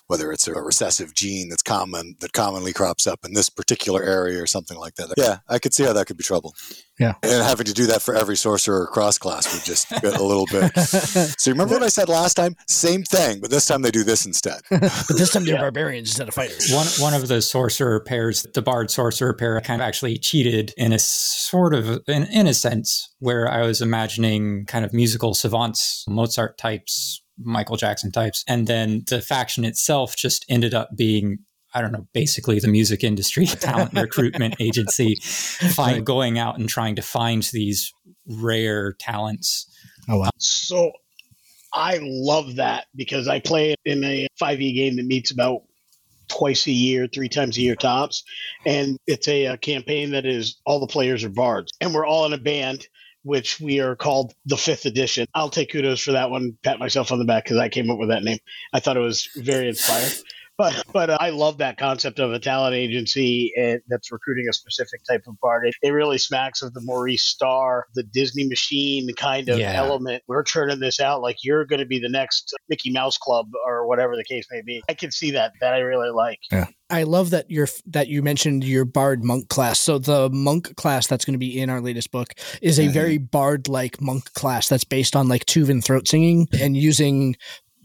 [0.08, 4.42] whether it's a recessive gene that's common that commonly crops up in this particular area
[4.42, 5.14] or something like that.
[5.18, 6.54] Yeah, I could see how that could be trouble.
[6.98, 7.16] Yeah.
[7.24, 10.46] and having to do that for every sorcerer cross class would just get a little
[10.52, 10.72] bit.
[11.38, 12.56] So remember what I said last time?
[12.68, 14.62] Same thing, but this time they do this instead.
[14.70, 15.62] but this time they're Yeah.
[15.62, 16.72] barbarians instead of fighters.
[16.72, 20.94] One one of the sorcerer pairs, the bard sorcerer pair, kind of actually cheated in
[20.94, 26.06] a sort of in, in a sense where I was imagining kind of musical savants,
[26.08, 31.40] Mozart types, Michael Jackson types, and then the faction itself just ended up being.
[31.74, 36.96] I don't know, basically the music industry, talent recruitment agency, find, going out and trying
[36.96, 37.92] to find these
[38.26, 39.70] rare talents.
[40.08, 40.30] Oh, wow.
[40.38, 40.94] So
[41.74, 45.64] I love that because I play in a 5e game that meets about
[46.28, 48.24] twice a year, three times a year tops.
[48.66, 51.72] And it's a, uh campaign that is all the players are bards.
[51.82, 52.88] And we're all in a band,
[53.26, 55.26] which we are called the fifth edition.
[55.34, 57.98] I'll take kudos for that one, pat myself on the back because I came up
[57.98, 58.38] with that name.
[58.72, 60.14] I thought it was very inspired.
[60.58, 64.54] But but uh, I love that concept of a talent agency uh, that's recruiting a
[64.54, 65.68] specific type of bard.
[65.68, 69.74] It, it really smacks of the Maurice Starr, the Disney machine kind of Yeah.
[69.74, 70.24] element.
[70.28, 73.86] We're turning this out like you're going to be the next Mickey Mouse Club or
[73.86, 74.82] whatever the case may be.
[74.88, 75.52] I can see that.
[75.60, 76.40] That I really like.
[76.52, 76.68] Yeah.
[76.90, 79.80] I love that you're that you mentioned your bard monk class.
[79.80, 82.92] So the monk class that's going to be in our latest book is a Mhm.
[82.92, 87.36] very bard like monk class that's based on like Tuvan throat singing and using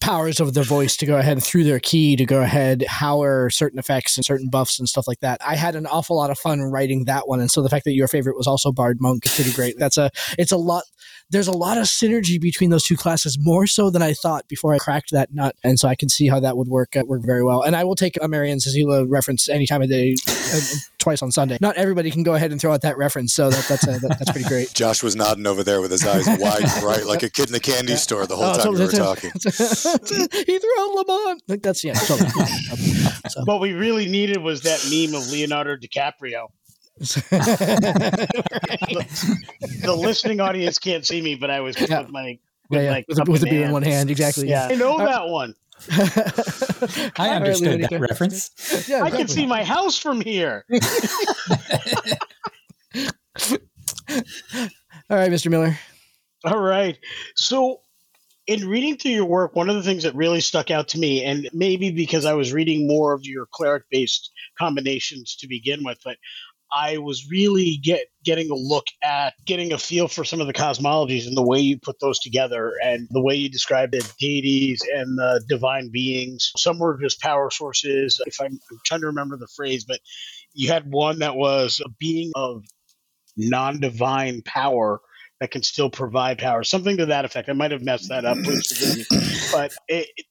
[0.01, 3.51] powers of their voice to go ahead and through their key to go ahead hower
[3.51, 5.41] certain effects and certain buffs and stuff like that.
[5.47, 7.95] I had an awful lot of fun writing that one, and so the fact that
[7.95, 9.79] your favorite was also bard monk is pretty great.
[9.79, 10.85] That's a it's a lot.
[11.31, 14.75] There's a lot of synergy between those two classes, more so than I thought before
[14.75, 17.23] I cracked that nut, and so I can see how that would work uh, work
[17.25, 17.62] very well.
[17.62, 20.61] And I will take a Marianne Cecilia reference any time of day, uh,
[20.99, 21.57] twice on Sunday.
[21.61, 24.19] Not everybody can go ahead and throw out that reference, so that, that's uh, that,
[24.19, 24.73] that's pretty great.
[24.75, 27.61] Josh was nodding over there with his eyes wide bright, like a kid in the
[27.61, 29.31] candy store the whole Oh, time totally, we were talking.
[30.47, 31.45] he threw out La Monte.
[31.49, 31.95] Like that's yeah.
[31.95, 32.29] Totally.
[33.29, 36.49] So- What we really needed was that meme of Leonardo DiCaprio.
[39.83, 42.01] The listening audience can't see me, but I was Yeah.
[42.03, 42.37] with my yeah,
[42.69, 42.91] with yeah.
[42.91, 44.49] my With, a, with a cup beer in one hand, exactly.
[44.49, 45.55] Yeah, I know Uh, that one.
[45.91, 45.95] I
[47.19, 48.51] All right, understood that reference.
[48.89, 50.65] Yeah, I can see my house from here.
[55.09, 55.51] All right, Mr.
[55.51, 55.79] Miller.
[56.45, 56.99] All right.
[57.35, 57.81] So,
[58.47, 61.25] in reading through your work, one of the things that really stuck out to me,
[61.25, 65.99] and maybe because I was reading more of your cleric based combinations to begin with,
[66.05, 66.17] but
[66.72, 70.52] I was really get getting a look at getting a feel for some of the
[70.52, 74.83] cosmologies and the way you put those together and the way you describe the deities
[74.94, 76.52] and the divine beings.
[76.56, 78.20] Some were just power sources.
[78.26, 80.00] If I'm, I'm trying to remember the phrase, but
[80.54, 82.64] you had one that was a being of
[83.37, 85.00] non-divine power
[85.40, 87.48] that can still provide power, something to that effect.
[87.50, 88.40] I might have messed that up.
[89.52, 90.26] But it, it-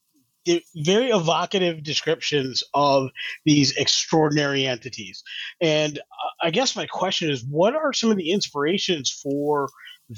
[0.76, 3.10] very evocative descriptions of
[3.46, 5.24] these extraordinary entities.
[5.62, 9.70] And uh, I guess my question is, what are some of the inspirations for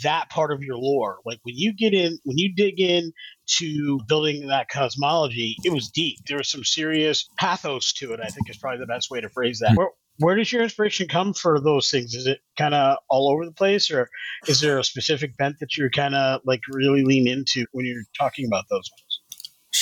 [0.03, 1.19] that part of your lore?
[1.25, 3.11] Like when you get in, when you dig in
[3.59, 6.19] to building that cosmology, it was deep.
[6.27, 8.19] There was some serious pathos to it.
[8.21, 9.75] I think is probably the best way to phrase that.
[9.75, 12.13] Where, where does your inspiration come for those things?
[12.13, 14.07] Is it kind of all over the place, or
[14.47, 18.03] is there a specific bent that you're kind of like really lean into when you're
[18.17, 19.10] talking about those ones?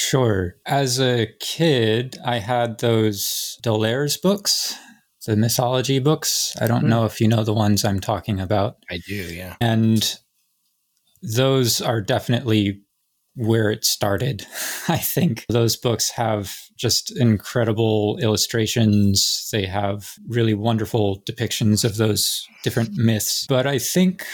[0.10, 0.56] Sure.
[0.66, 4.76] As a kid, I had those D'Aulaires books,
[5.28, 6.56] the mythology books.
[6.60, 6.90] I don't Hmm.
[6.90, 8.78] know if you know the ones I'm talking about.
[8.90, 9.56] I do, yeah.
[9.62, 10.18] And
[11.22, 12.82] those are definitely
[13.36, 14.48] where it started.
[14.88, 19.48] I think those books have just incredible illustrations.
[19.52, 23.46] They have really wonderful depictions of those different myths.
[23.48, 24.26] But I think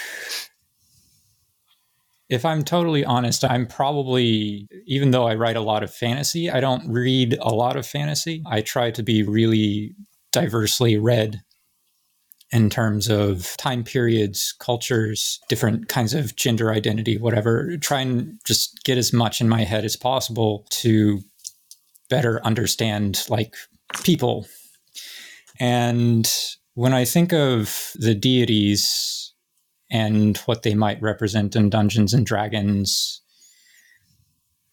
[2.28, 6.60] if I'm totally honest, I'm probably, even though I write a lot of fantasy, I
[6.60, 8.42] don't read a lot of fantasy.
[8.46, 9.94] I try to be really
[10.32, 11.40] diversely read
[12.52, 17.76] in terms of time periods, cultures, different kinds of gender identity, whatever.
[17.78, 21.20] Try and just get as much in my head as possible to
[22.08, 23.54] better understand like
[24.02, 24.46] people.
[25.58, 26.32] And
[26.74, 29.25] when I think of the deities
[29.90, 33.22] and what they might represent in Dungeons and Dragons.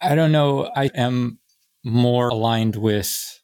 [0.01, 0.69] I don't know.
[0.75, 1.39] I am
[1.83, 3.41] more aligned with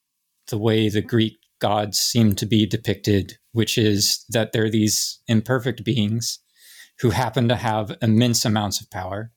[0.48, 5.84] the way the Greek gods seem to be depicted, which is that they're these imperfect
[5.84, 6.40] beings
[7.00, 9.32] who happen to have immense amounts of power.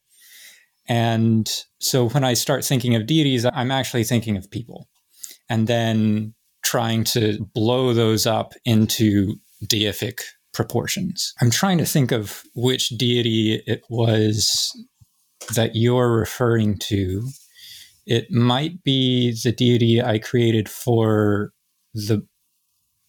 [0.88, 4.88] And so when I start thinking of deities, I'm actually thinking of people
[5.48, 10.20] and then trying to blow those up into deific
[10.52, 11.32] proportions.
[11.40, 14.70] I'm trying to think of which deity it was
[15.54, 17.28] that you're referring to.
[18.06, 21.52] It might be the deity I created for
[21.94, 22.26] the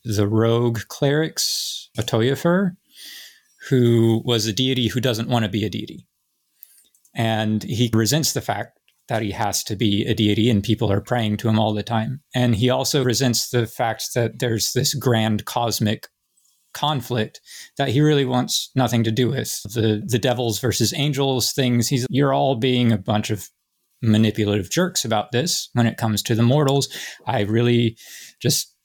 [0.06, 2.72] the rogue clerics, Otoyafer,
[3.70, 6.06] who was a deity who doesn't want to be a deity.
[7.16, 11.02] And he resents the fact that he has to be a deity and people are
[11.02, 12.22] praying to him all the time.
[12.34, 16.08] And he also resents the fact that there's this grand cosmic
[16.74, 17.42] conflict
[17.78, 19.62] that he really wants nothing to do with.
[19.64, 21.88] The the devils versus angels things.
[21.88, 23.50] He's you're all being a bunch of
[24.02, 26.90] manipulative jerks about this when it comes to the mortals.
[27.26, 27.98] I really
[28.42, 28.76] just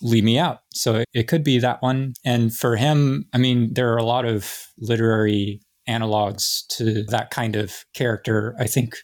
[0.00, 0.60] leave me out.
[0.72, 2.14] So it could be that one.
[2.24, 7.56] And for him, I mean, there are a lot of literary analogs to that kind
[7.56, 8.54] of character.
[8.58, 8.96] I think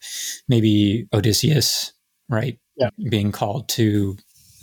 [0.48, 1.92] maybe Odysseus,
[2.29, 2.59] right?
[2.77, 2.90] Yeah.
[3.11, 4.16] Being called to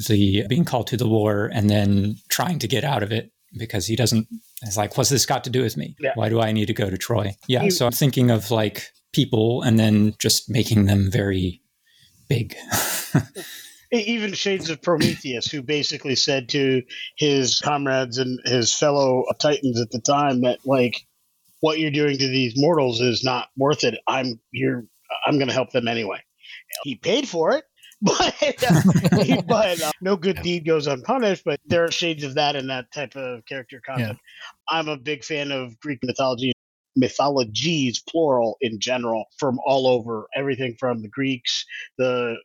[0.07, 3.85] the being called to the war and then trying to get out of it because
[3.87, 4.27] he doesn't
[4.63, 6.11] it's like what's this got to do with me Yeah.
[6.15, 8.83] why do i need to go to troy yeah He- so i'm thinking of like
[9.13, 11.61] people and then just making them very
[12.27, 12.55] big
[13.91, 16.81] even shades of Prometheus, who basically said to
[17.17, 20.97] his comrades and his fellow Titans at the time that like
[21.61, 23.95] what you're doing to these mortals is not worth it.
[24.07, 24.85] I'm you're
[25.25, 26.19] I'm going to help them anyway.
[26.83, 27.63] He paid for it,
[28.19, 31.43] but uh, but uh, no good deed goes unpunished.
[31.43, 34.19] But there are shades of that in that type of character concept.
[34.69, 36.51] I'm a big fan of Greek mythology.
[36.95, 40.27] Mythologies, plural in general, from all over.
[40.35, 41.65] Everything from the Greeks,
[41.97, 42.37] the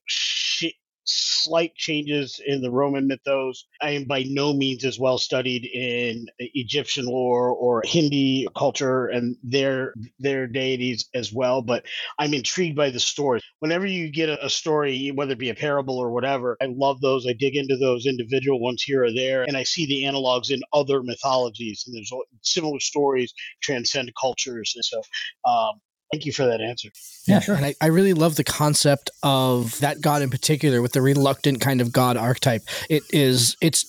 [1.11, 3.67] slight changes in the Roman mythos.
[3.81, 9.37] I am by no means as well studied in Egyptian lore or Hindi culture and
[9.43, 11.85] their their deities as well, but
[12.19, 13.41] I'm intrigued by the story.
[13.59, 17.27] Whenever you get a, story, whether it be a parable or whatever, I love those.
[17.27, 20.61] I dig into those individual ones here or there, and I see the analogs in
[20.73, 21.85] other mythologies.
[21.87, 24.73] And there's similar stories transcend cultures.
[24.75, 25.03] And so,
[25.51, 25.81] um,
[26.13, 26.89] thank you for that answer.
[27.27, 27.55] Yeah, sure.
[27.55, 31.61] And I, I really love the concept of that god in particular with the reluctant
[31.61, 32.63] kind of god archetype.
[32.89, 33.87] It is, it's,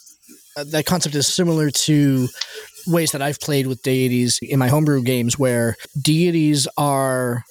[0.57, 2.27] uh, that concept is similar to
[2.87, 7.43] ways that I've played with deities in my homebrew games where deities are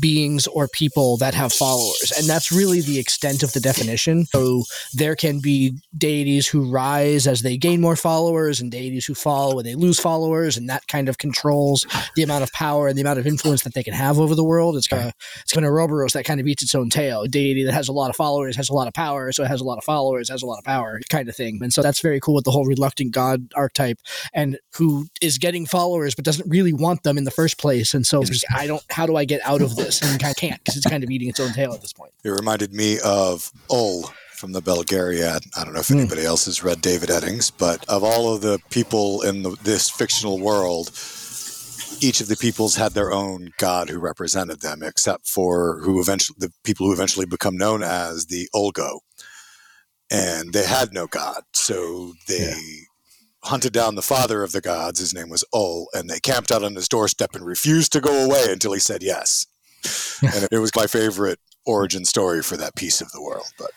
[0.00, 2.12] beings or people that have followers.
[2.16, 4.26] And that's really the extent of the definition.
[4.26, 9.14] So there can be deities who rise as they gain more followers and deities who
[9.14, 10.56] fall when they lose followers.
[10.56, 13.74] And that kind of controls the amount of power and the amount of influence that
[13.74, 14.76] they can have over the world.
[14.76, 17.22] It's kind of it's kind of Ouroboros that kind of eats its own tail.
[17.22, 19.32] A deity that has a lot of followers has a lot of power.
[19.32, 21.58] So it has a lot of followers has a lot of power kind of thing.
[21.62, 23.98] And so that's very cool with the whole reluctant god archetype
[24.32, 27.94] and who is getting followers but doesn't really want them in the first place.
[27.94, 28.22] And so
[28.54, 31.04] i don't how do i get out of this and i can't because it's kind
[31.04, 34.60] of eating its own tail at this point It reminded me of Ul from the
[34.62, 35.46] Belgariad.
[35.56, 35.98] I don't know if Hmm.
[36.00, 39.88] anybody else has read David Eddings, but of all of the people in the, this
[39.88, 40.88] fictional world,
[42.00, 46.36] each of the peoples had their own god who represented them, except for who eventually
[46.38, 48.98] the people who eventually become known as the Ulgo,
[50.10, 52.54] and they had no god, so they.
[53.46, 55.00] Hunted down the father of the gods.
[55.00, 58.24] His name was Ul, and they camped out on his doorstep and refused to go
[58.24, 59.44] away until he said yes.
[60.22, 63.46] And it was my favorite origin story for that piece of the world.
[63.58, 63.70] But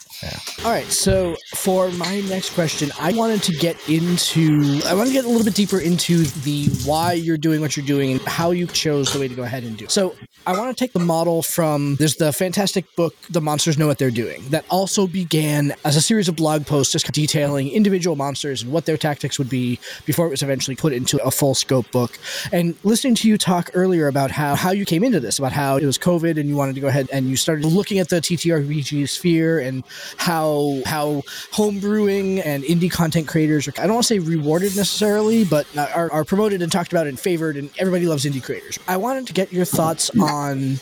[0.66, 0.86] All right.
[0.86, 5.28] So for my next question, I wanted to get into, I want to get a
[5.28, 9.14] little bit deeper into the why you're doing what you're doing and how you chose
[9.14, 9.86] the way to go ahead and do.
[9.86, 9.92] it.
[9.92, 10.16] So
[10.46, 13.98] I want to take the model from there's the fantastic book, The Monsters Know What
[13.98, 18.64] They're Doing, that also began as a series of blog posts just detailing individual monsters
[18.64, 21.90] and what their tactics would be before it was eventually put into a full scope
[21.92, 22.18] book.
[22.52, 25.78] And listening to you talk earlier about how, how you came into this, about how
[25.78, 28.18] it was COVID and you wanted to go ahead and you started looking at the
[28.18, 29.84] TTRPG sphere and
[30.18, 31.22] how how
[31.52, 36.12] homebrewing and indie content creators are I don't want to say rewarded necessarily, but are,
[36.12, 38.80] are promoted and talked about and favored, and everybody loves indie creators.
[38.88, 40.80] I wanted to get your thoughts on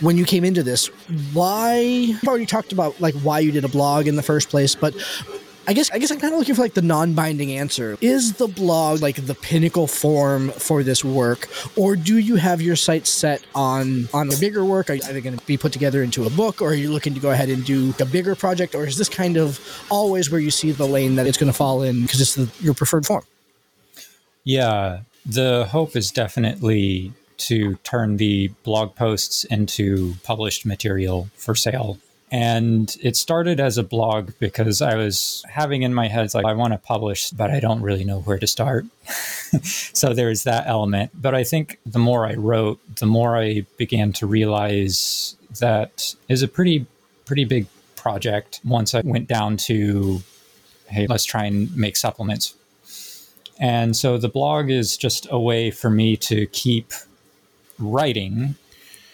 [0.00, 0.86] when you came into this.
[1.32, 4.74] Why you've already talked about like why you did a blog in the first place,
[4.74, 4.94] but
[5.68, 7.98] I guess I guess I'm kind of looking for like the non-binding answer.
[8.00, 12.76] Is the blog like the pinnacle form for this work, or do you have your
[12.76, 14.90] sights set on on a bigger work?
[14.90, 17.20] Are they going to be put together into a book, or are you looking to
[17.20, 19.60] go ahead and do a bigger project, or is this kind of
[19.90, 22.48] always where you see the lane that it's going to fall in because it's the,
[22.64, 23.24] your preferred form?
[24.44, 31.98] Yeah, the hope is definitely to turn the blog posts into published material for sale.
[32.30, 36.54] And it started as a blog because I was having in my head, like, I
[36.54, 38.84] want to publish, but I don't really know where to start.
[39.62, 41.12] so there's that element.
[41.14, 46.42] But I think the more I wrote, the more I began to realize that is
[46.42, 46.86] a pretty,
[47.26, 50.20] pretty big project once I went down to,
[50.88, 52.54] hey, let's try and make supplements
[53.58, 56.92] and so the blog is just a way for me to keep
[57.78, 58.56] writing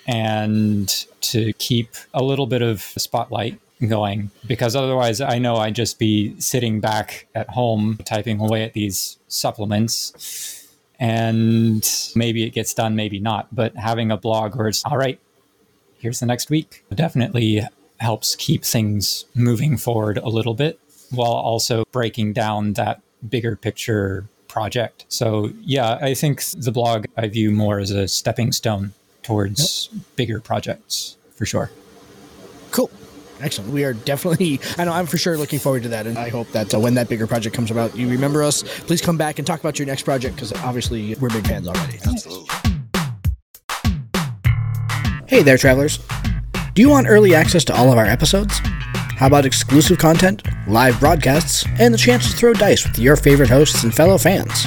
[0.07, 5.99] and to keep a little bit of spotlight going because otherwise I know I'd just
[5.99, 12.95] be sitting back at home typing away at these supplements and maybe it gets done,
[12.95, 13.53] maybe not.
[13.53, 15.19] But having a blog where it's all right,
[15.99, 17.63] here's the next week definitely
[17.99, 20.79] helps keep things moving forward a little bit
[21.11, 25.07] while also breaking down that bigger picture project.
[25.09, 28.93] So, yeah, I think the blog I view more as a stepping stone
[29.23, 30.03] towards yep.
[30.17, 31.71] bigger projects for sure.
[32.71, 32.91] Cool.
[33.41, 33.73] Excellent.
[33.73, 36.07] We are definitely, I know I'm for sure looking forward to that.
[36.07, 38.63] And I hope that uh, when that bigger project comes about, you remember us.
[38.63, 41.99] Please come back and talk about your next project because obviously we're big fans already.
[42.07, 42.49] Absolutely.
[45.27, 45.99] Hey there, travelers.
[46.75, 48.59] Do you want early access to all of our episodes?
[49.17, 53.49] How about exclusive content, live broadcasts, and the chance to throw dice with your favorite
[53.49, 54.67] hosts and fellow fans?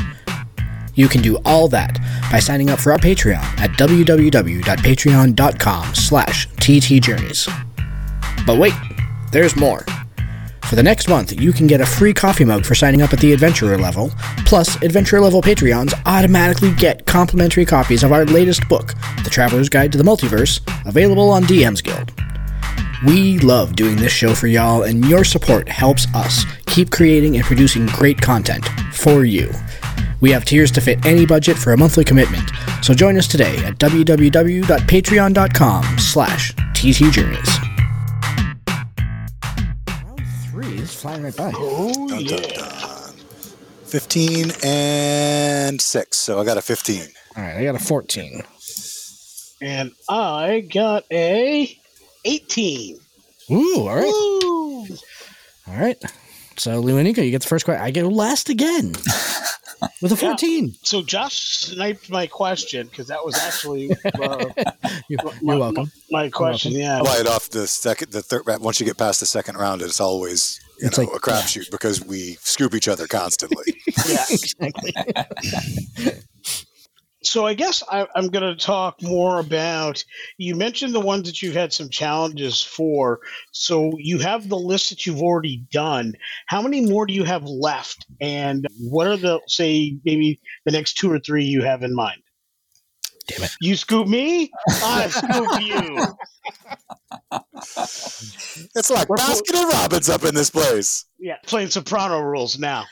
[0.95, 1.99] You can do all that
[2.31, 7.65] by signing up for our Patreon at www.patreon.com slash ttjourneys.
[8.45, 8.73] But wait,
[9.31, 9.85] there's more.
[10.65, 13.19] For the next month, you can get a free coffee mug for signing up at
[13.19, 14.11] the Adventurer level,
[14.45, 19.91] plus Adventurer level Patreons automatically get complimentary copies of our latest book, The Traveler's Guide
[19.91, 22.11] to the Multiverse, available on DM's Guild.
[23.05, 27.45] We love doing this show for y'all, and your support helps us keep creating and
[27.45, 29.51] producing great content for you.
[30.21, 32.49] We have tiers to fit any budget for a monthly commitment,
[32.81, 37.61] so join us today at www.patreon.com slash ttjourneys.
[39.87, 41.51] Round three is flying right by.
[41.55, 42.37] Oh, Dun, yeah.
[42.37, 43.13] dun, dun.
[43.85, 46.17] 15 and 6.
[46.17, 47.01] So I got a 15.
[47.37, 48.41] All right, I got a 14.
[49.61, 51.77] And I got a
[52.25, 52.99] 18.
[53.51, 54.05] Ooh, all right.
[54.05, 54.87] Woo!
[55.67, 55.97] All right.
[56.57, 57.83] So, Luanika, you get the first question.
[57.83, 58.93] I get last again
[60.01, 60.75] with a 14.
[60.83, 64.45] So Josh sniped my question because that was actually uh,
[65.09, 65.91] You, my- you're welcome.
[66.11, 66.71] my question.
[66.73, 66.99] Yeah.
[67.01, 70.59] Right off the second, the third, once you get past the second round, it's always
[70.79, 73.75] you It's know like- a crapshoot because we scoop each other constantly.
[74.07, 74.25] yeah.
[74.29, 74.93] exactly.
[77.25, 80.03] So I guess I, I'm going to talk more about.
[80.37, 83.19] You mentioned the ones that you've had some challenges for.
[83.51, 86.13] So you have the list that you've already done.
[86.45, 88.05] How many more do you have left?
[88.21, 92.21] And what are the say maybe the next two or three you have in mind?
[93.27, 93.51] Damn it.
[93.59, 95.97] You scoop me, I scoop you.
[98.75, 101.05] it's like Baskin and Robbins up in this place.
[101.17, 102.85] Yeah, playing Soprano rules now.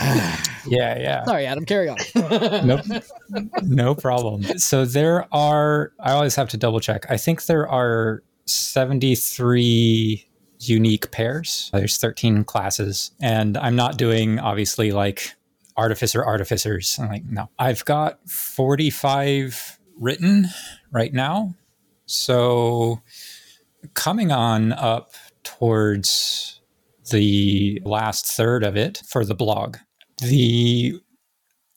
[0.66, 1.24] Yeah, yeah.
[1.24, 1.96] Sorry, Adam, carry on.
[2.66, 2.84] nope.
[3.62, 4.42] No problem.
[4.58, 7.06] So there are, I always have to double check.
[7.08, 10.28] I think there are 73
[10.60, 11.70] unique pairs.
[11.72, 13.12] There's 13 classes.
[13.22, 15.34] And I'm not doing, obviously, like
[15.76, 16.98] artificer artificers.
[17.00, 17.48] I'm like, no.
[17.58, 20.48] I've got 45 written
[20.90, 21.54] right now.
[22.06, 23.00] So
[23.94, 25.12] coming on up
[25.44, 26.60] towards
[27.10, 29.76] the last third of it for the blog.
[30.20, 31.00] The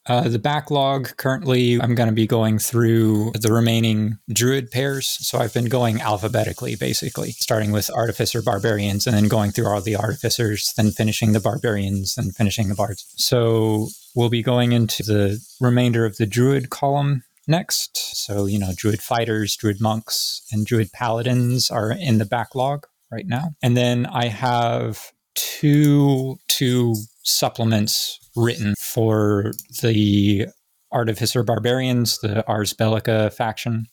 [0.07, 5.07] Uh, the backlog currently, I'm going to be going through the remaining druid pairs.
[5.07, 9.79] So I've been going alphabetically, basically, starting with artificer barbarians and then going through all
[9.79, 13.05] the artificers, then finishing the barbarians, and finishing the bards.
[13.15, 17.95] So we'll be going into the remainder of the druid column next.
[18.25, 23.27] So, you know, druid fighters, druid monks, and druid paladins are in the backlog right
[23.27, 23.51] now.
[23.61, 29.51] And then I have two two supplements written for
[29.81, 30.47] the
[30.91, 33.87] Artificer Barbarians, the Ars Bellica faction,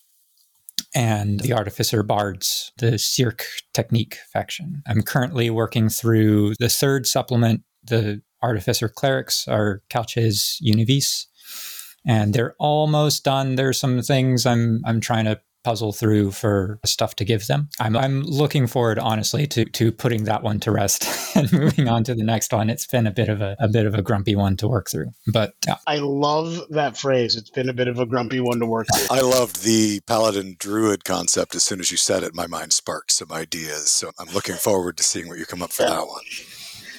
[0.94, 4.82] and the Artificer Bards, the Cirque Technique faction.
[4.86, 7.62] I'm currently working through the third supplement.
[7.84, 11.26] The Artificer Clerics are Calces Univis,
[12.06, 13.56] and they're almost done.
[13.56, 17.68] There's some things I'm I'm trying to puzzle through for stuff to give them.
[17.80, 21.06] I'm, I'm looking forward, honestly, to to putting that one to rest
[21.36, 22.70] and moving on to the next one.
[22.70, 25.12] It's been a bit of a, a bit of a grumpy one to work through,
[25.26, 25.76] but yeah.
[25.86, 27.36] I love that phrase.
[27.36, 29.16] It's been a bit of a grumpy one to work through.
[29.16, 31.54] I loved the paladin druid concept.
[31.54, 33.90] As soon as you said it, my mind sparked some ideas.
[33.90, 36.24] So I'm looking forward to seeing what you come up for that one.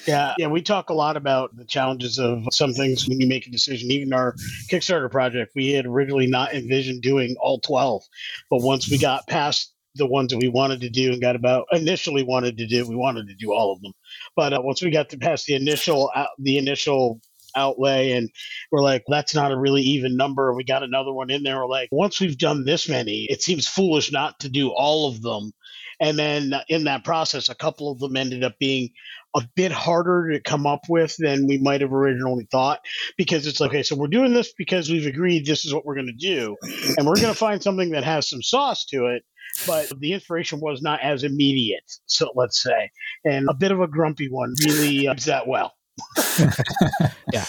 [0.07, 3.47] Yeah, yeah, we talk a lot about the challenges of some things when you make
[3.47, 3.91] a decision.
[3.91, 4.35] Even our
[4.69, 8.03] Kickstarter project, we had originally not envisioned doing all 12,
[8.49, 11.67] but once we got past the ones that we wanted to do and got about
[11.71, 13.93] initially wanted to do, we wanted to do all of them.
[14.35, 17.21] But uh, once we got to past the initial uh, the initial
[17.55, 18.29] outlay and
[18.71, 21.67] we're like that's not a really even number we got another one in there we're
[21.67, 25.51] like once we've done this many it seems foolish not to do all of them
[25.99, 28.89] and then in that process a couple of them ended up being
[29.35, 32.79] a bit harder to come up with than we might have originally thought
[33.17, 35.95] because it's like, okay, so we're doing this because we've agreed this is what we're
[35.95, 36.55] going to do,
[36.97, 39.23] and we're going to find something that has some sauce to it.
[39.65, 42.91] But the inspiration was not as immediate, so let's say,
[43.25, 45.73] and a bit of a grumpy one really uh, that well.
[47.33, 47.45] yeah.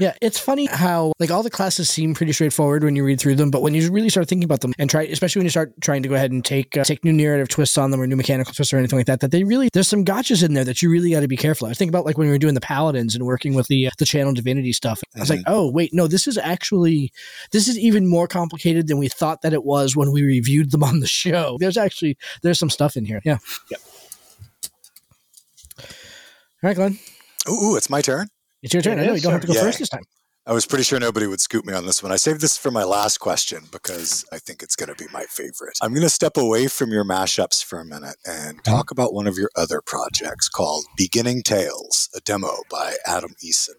[0.00, 3.34] Yeah, it's funny how like all the classes seem pretty straightforward when you read through
[3.34, 5.74] them, but when you really start thinking about them and try, especially when you start
[5.82, 8.16] trying to go ahead and take uh, take new narrative twists on them or new
[8.16, 10.80] mechanical twists or anything like that, that they really there's some gotchas in there that
[10.80, 11.66] you really got to be careful.
[11.66, 13.88] I was thinking about like when we were doing the paladins and working with the
[13.88, 15.02] uh, the channel divinity stuff.
[15.14, 15.52] I was like, Mm-hmm.
[15.52, 17.12] oh wait, no, this is actually
[17.52, 20.82] this is even more complicated than we thought that it was when we reviewed them
[20.82, 21.58] on the show.
[21.60, 23.20] There's actually there's some stuff in here.
[23.22, 23.36] Yeah.
[23.70, 23.80] Yep.
[25.78, 26.98] All right, Glenn,
[27.48, 28.28] Ooh, ooh, it's my turn.
[28.62, 28.98] It's your turn.
[28.98, 29.62] It I know is, you don't have to go Yeah.
[29.62, 30.02] first this time.
[30.46, 32.10] I was pretty sure nobody would scoop me on this one.
[32.10, 35.24] I saved this for my last question because I think it's going to be my
[35.24, 35.76] favorite.
[35.82, 39.26] I'm going to step away from your mashups for a minute and talk about one
[39.26, 43.74] of your other projects called Beginning Tales, a demo by Adam Eason.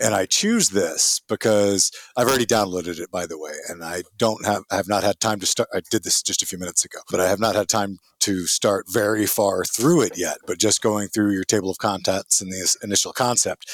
[0.00, 4.44] And I choose this because I've already downloaded it, by the way, and I don't
[4.44, 5.68] have I have not had time to start.
[5.74, 8.46] I did this just a few minutes ago, but I have not had time to
[8.46, 10.38] start very far through it yet.
[10.46, 13.70] But just going through your table of contents and the initial concept,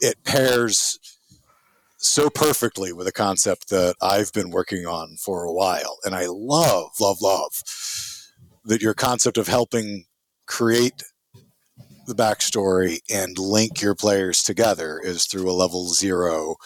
[0.00, 0.98] it pairs
[1.96, 5.98] so perfectly with a concept that I've been working on for a while.
[6.04, 7.62] And I love, love, love
[8.64, 10.04] that your concept of helping
[10.46, 11.02] create
[12.06, 16.56] the backstory and link your players together is through a level zero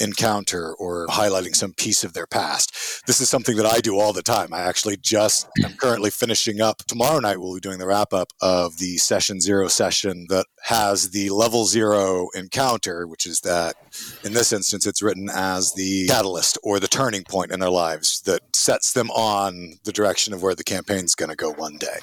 [0.00, 3.02] encounter or highlighting some piece of their past.
[3.06, 4.52] This is something that I do all the time.
[4.52, 6.78] I actually just am currently finishing up.
[6.86, 11.10] Tomorrow night, we'll be doing the wrap up of the session zero session that has
[11.10, 13.76] the level zero encounter, which is that
[14.24, 18.20] in this instance, it's written as the catalyst or the turning point in their lives
[18.22, 21.98] that sets them on the direction of where the campaign's going to go one day.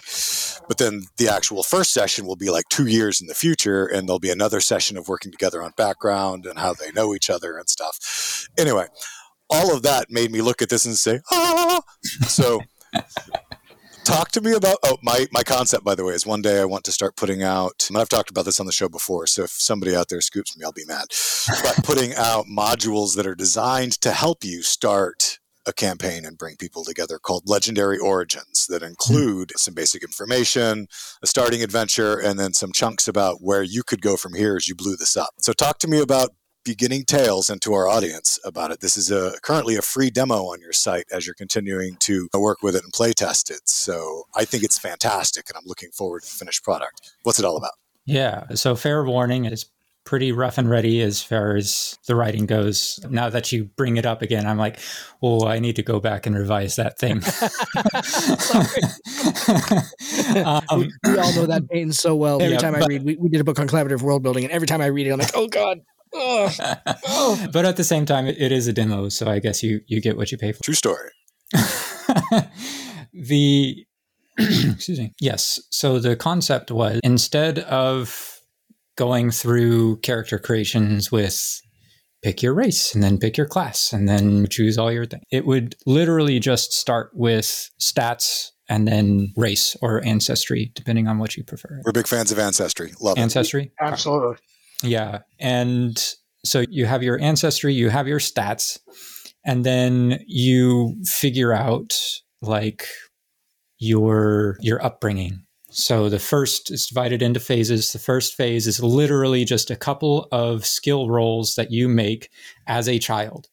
[0.65, 4.07] But then the actual first session will be like two years in the future, and
[4.07, 7.57] there'll be another session of working together on background and how they know each other
[7.57, 8.47] and stuff.
[8.57, 8.87] Anyway,
[9.49, 11.81] all of that made me look at this and say, ah.
[12.29, 12.61] So,
[14.03, 14.77] talk to me about.
[14.83, 17.43] Oh, my my concept, by the way, is one day I want to start putting
[17.43, 17.85] out.
[17.89, 20.57] And I've talked about this on the show before, so if somebody out there scoops
[20.57, 21.05] me, I'll be mad.
[21.63, 26.57] But putting out modules that are designed to help you start a campaign and bring
[26.57, 28.89] people together called Legendary Origins that hmm.
[28.89, 30.87] include some basic information,
[31.21, 34.67] a starting adventure, and then some chunks about where you could go from here as
[34.67, 35.29] you blew this up.
[35.39, 36.31] So, talk to me about
[36.65, 38.79] beginning tales and to our audience about it.
[38.79, 42.63] This is a currently a free demo on your site as you're continuing to work
[42.63, 43.61] with it and play test it.
[43.69, 47.11] So, I think it's fantastic, and I'm looking forward to the finished product.
[47.23, 47.73] What's it all about?
[48.05, 48.47] Yeah.
[48.55, 49.65] So fair warning is
[50.05, 52.99] pretty rough and ready as far as the writing goes.
[53.09, 54.77] Now that you bring it up again, I'm like,
[55.21, 57.21] oh, I need to go back and revise that thing.
[60.45, 62.41] um, we, we all know that pain so well.
[62.41, 64.43] Every Yeah, time I but- read, we, we did a book on collaborative world building,
[64.43, 65.79] and every time I read it, I'm like, oh god.
[66.15, 67.49] Ugh.
[67.51, 70.01] but at the same time, it, it is a demo, so I guess you you
[70.01, 70.63] get what you pay for.
[70.63, 71.09] True story.
[73.13, 73.85] the
[74.39, 78.39] excuse me yes so the concept was instead of
[78.97, 81.61] going through character creations with
[82.23, 85.23] pick your race and then pick your class and then choose all your things.
[85.31, 91.35] It would literally just start with stats and then race or ancestry, depending on what
[91.35, 91.81] you prefer.
[91.85, 92.93] We're big fans of Ancestry.
[93.01, 93.73] Love Ancestry?
[93.79, 94.37] Absolutely.
[94.83, 95.19] Yeah.
[95.39, 95.97] And
[96.45, 98.79] so you have your ancestry, you have your stats,
[99.45, 101.97] and then you figure out
[102.41, 102.85] like
[103.79, 105.45] your your upbringing.
[105.69, 107.91] So the first is divided into phases.
[107.91, 112.29] The first phase is literally just a couple of skill rolls that you make
[112.67, 113.47] as a child.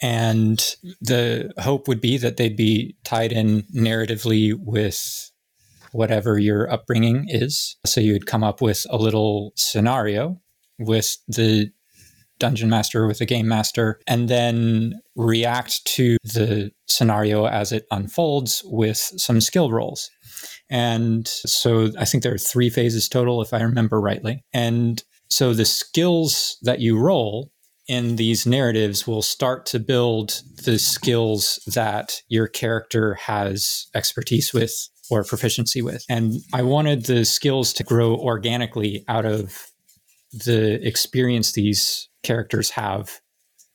[0.00, 0.58] And
[1.00, 5.32] the hope would be that they'd be tied in narratively with
[5.96, 7.76] whatever your upbringing is.
[7.84, 10.40] So you'd come up with a little scenario
[10.78, 11.70] with the
[12.38, 18.62] dungeon master, with the game master, and then react to the scenario as it unfolds
[18.66, 20.10] with some skill rolls.
[20.68, 24.44] And so I think there are three phases total, if I remember rightly.
[24.52, 27.50] And so the skills that you roll
[27.88, 34.88] in these narratives will start to build the skills that your character has expertise with
[35.10, 36.04] or proficiency with.
[36.08, 39.70] And I wanted the skills to grow organically out of
[40.32, 43.20] the experience these characters have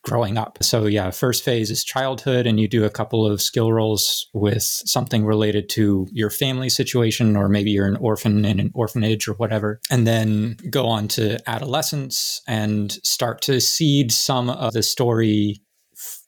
[0.04, 0.58] growing up.
[0.62, 4.62] So yeah, first phase is childhood and you do a couple of skill rolls with
[4.62, 9.34] something related to your family situation or maybe you're an orphan in an orphanage or
[9.34, 9.80] whatever.
[9.90, 15.62] And then go on to adolescence and start to seed some of the story
[15.96, 16.20] f-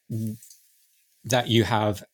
[1.25, 2.05] that you have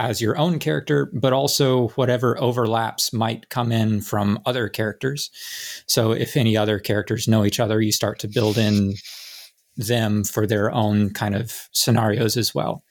[0.00, 5.30] as your own character, but also whatever overlaps might come in from other characters.
[5.86, 8.94] So if any other characters know each other, you start to build in
[9.76, 12.82] them for their own kind of scenarios as well.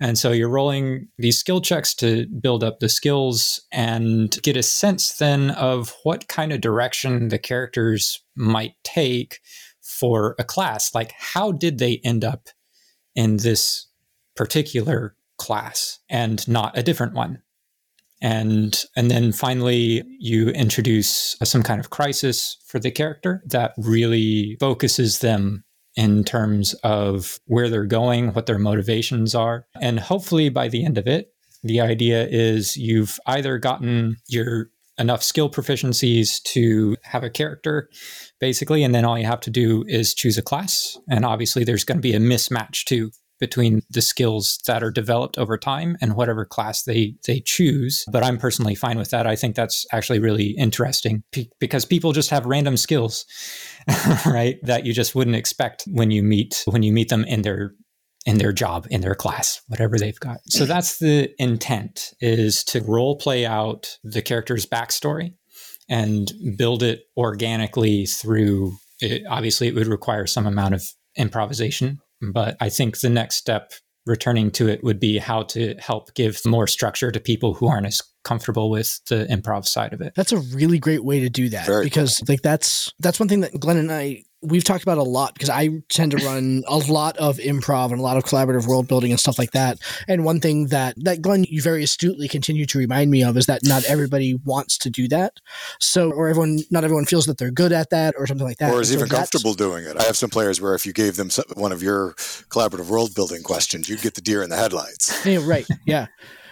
[0.00, 4.62] And so you're rolling these skill checks to build up the skills and get a
[4.62, 9.40] sense then of what kind of direction the characters might take
[9.82, 10.94] for a class.
[10.94, 12.48] Like, how did they end up
[13.14, 13.88] in this
[14.34, 17.42] particular class and not a different one?
[18.22, 24.56] and and then finally you introduce some kind of crisis for the character that really
[24.58, 25.64] focuses them
[25.96, 29.66] in terms of where they're going, what their motivations are.
[29.80, 31.28] And hopefully by the end of it,
[31.62, 37.88] the idea is you've either gotten your enough skill proficiencies to have a character
[38.40, 41.84] basically and then all you have to do is choose a class and obviously there's
[41.84, 46.16] going to be a mismatch too between the skills that are developed over time and
[46.16, 49.26] whatever class they they choose but i'm personally fine with that.
[49.26, 53.24] I think that's actually really interesting p- because people just have random skills
[54.26, 57.72] right that you just wouldn't expect when you meet when you meet them in their
[58.24, 60.38] in their job in their class whatever they've got.
[60.48, 65.34] So that's the intent is to role play out the character's backstory
[65.88, 70.82] and build it organically through it, obviously it would require some amount of
[71.16, 73.72] improvisation but I think the next step,
[74.06, 77.86] returning to it, would be how to help give more structure to people who aren't
[77.86, 80.12] as comfortable with the improv side of it.
[80.16, 83.40] That's a really great way to do that Very because like that's that's one thing
[83.40, 86.78] that Glenn and I we've talked about a lot because I tend to run a
[86.78, 89.78] lot of improv and a lot of collaborative world building and stuff like that.
[90.08, 93.46] And one thing that that Glenn you very astutely continue to remind me of is
[93.46, 95.34] that not everybody wants to do that.
[95.80, 98.72] So or everyone not everyone feels that they're good at that or something like that.
[98.72, 99.96] Or is so even comfortable doing it.
[99.96, 102.14] I have some players where if you gave them one of your
[102.48, 105.14] collaborative world building questions, you'd get the deer in the headlights.
[105.26, 105.66] Yeah, right.
[105.84, 106.06] Yeah.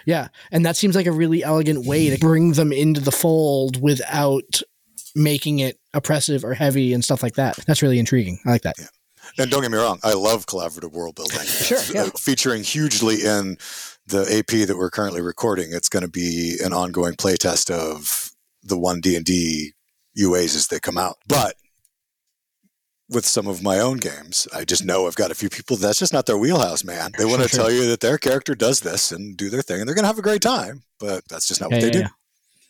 [0.05, 0.27] Yeah.
[0.51, 4.61] And that seems like a really elegant way to bring them into the fold without
[5.15, 7.57] making it oppressive or heavy and stuff like that.
[7.65, 8.39] That's really intriguing.
[8.45, 8.75] I like that.
[8.77, 8.87] Yeah.
[9.39, 11.39] And don't get me wrong, I love collaborative world building.
[11.45, 12.03] Sure, yeah.
[12.03, 13.57] uh, featuring hugely in
[14.05, 15.69] the AP that we're currently recording.
[15.71, 19.71] It's going to be an ongoing playtest of the one D and D
[20.19, 21.17] UAs as they come out.
[21.27, 21.55] But
[23.09, 25.99] with some of my own games, I just know I've got a few people that's
[25.99, 27.11] just not their wheelhouse, man.
[27.17, 29.87] They want to tell you that their character does this and do their thing, and
[29.87, 30.83] they're going to have a great time.
[30.99, 32.13] But that's just not Yeah, what they yeah, do.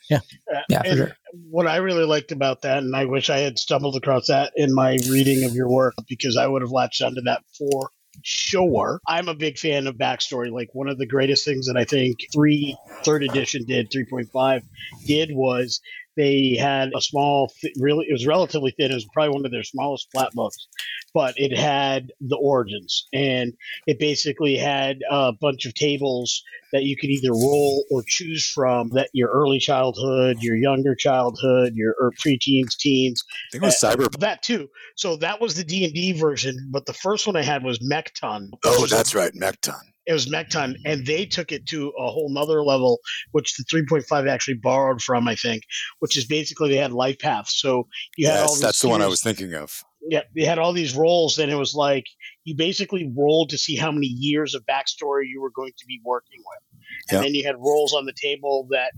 [0.09, 0.19] Yeah.
[0.53, 1.11] Uh, Yeah, sure.
[1.49, 4.73] what I really liked about that, and I wish I had stumbled across that in
[4.73, 7.89] my reading of your work because I would have latched onto that for
[8.23, 8.99] sure.
[9.07, 10.51] I'm a big fan of backstory.
[10.51, 14.63] Like one of the greatest things that I think three third edition did, 3.5
[15.05, 15.81] did was
[16.15, 18.91] they had a small, really, it was relatively thin.
[18.91, 20.67] It was probably one of their smallest flat books,
[21.13, 23.53] but it had the origins and
[23.87, 28.89] it basically had a bunch of tables that you could either roll or choose from
[28.89, 33.83] that your early childhood, your younger childhood, your or preteens, teens, I think it was
[33.83, 34.19] uh, Cyber.
[34.19, 34.69] that too.
[34.95, 37.79] So that was the D and D version, but the first one I had was
[37.79, 38.49] Mekton.
[38.63, 39.79] Oh, that's right, Mekton.
[40.05, 42.99] It was Mekton, and they took it to a whole nother level,
[43.31, 45.63] which the 3.5 actually borrowed from, I think,
[45.99, 47.59] which is basically they had life paths.
[47.59, 47.87] So
[48.17, 49.83] you had all Yes, these that's the one I was thinking of.
[50.07, 52.05] yeah, they had all these roles, and it was like
[52.43, 55.99] you basically rolled to see how many years of backstory you were going to be
[56.05, 56.79] working with.
[57.09, 57.21] And Yeah.
[57.21, 58.91] then you had roles on the table that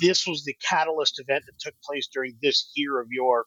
[0.00, 3.46] this was the catalyst event that took place during this year of your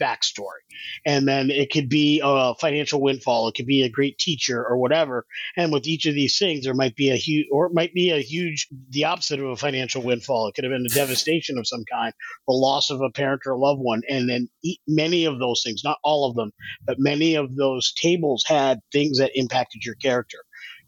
[0.00, 0.62] backstory.
[1.04, 4.76] And then it could be a financial windfall, it could be a great teacher or
[4.78, 5.26] whatever.
[5.56, 8.10] And with each of these things, there might be a huge, or it might be
[8.10, 10.48] a huge, the opposite of a financial windfall.
[10.48, 12.12] It could have been a devastation of some kind,
[12.46, 14.02] the loss of a parent or a loved one.
[14.08, 14.48] And then
[14.88, 16.52] many of those things, not all of them,
[16.86, 20.38] but many of those tables had things that impacted your character.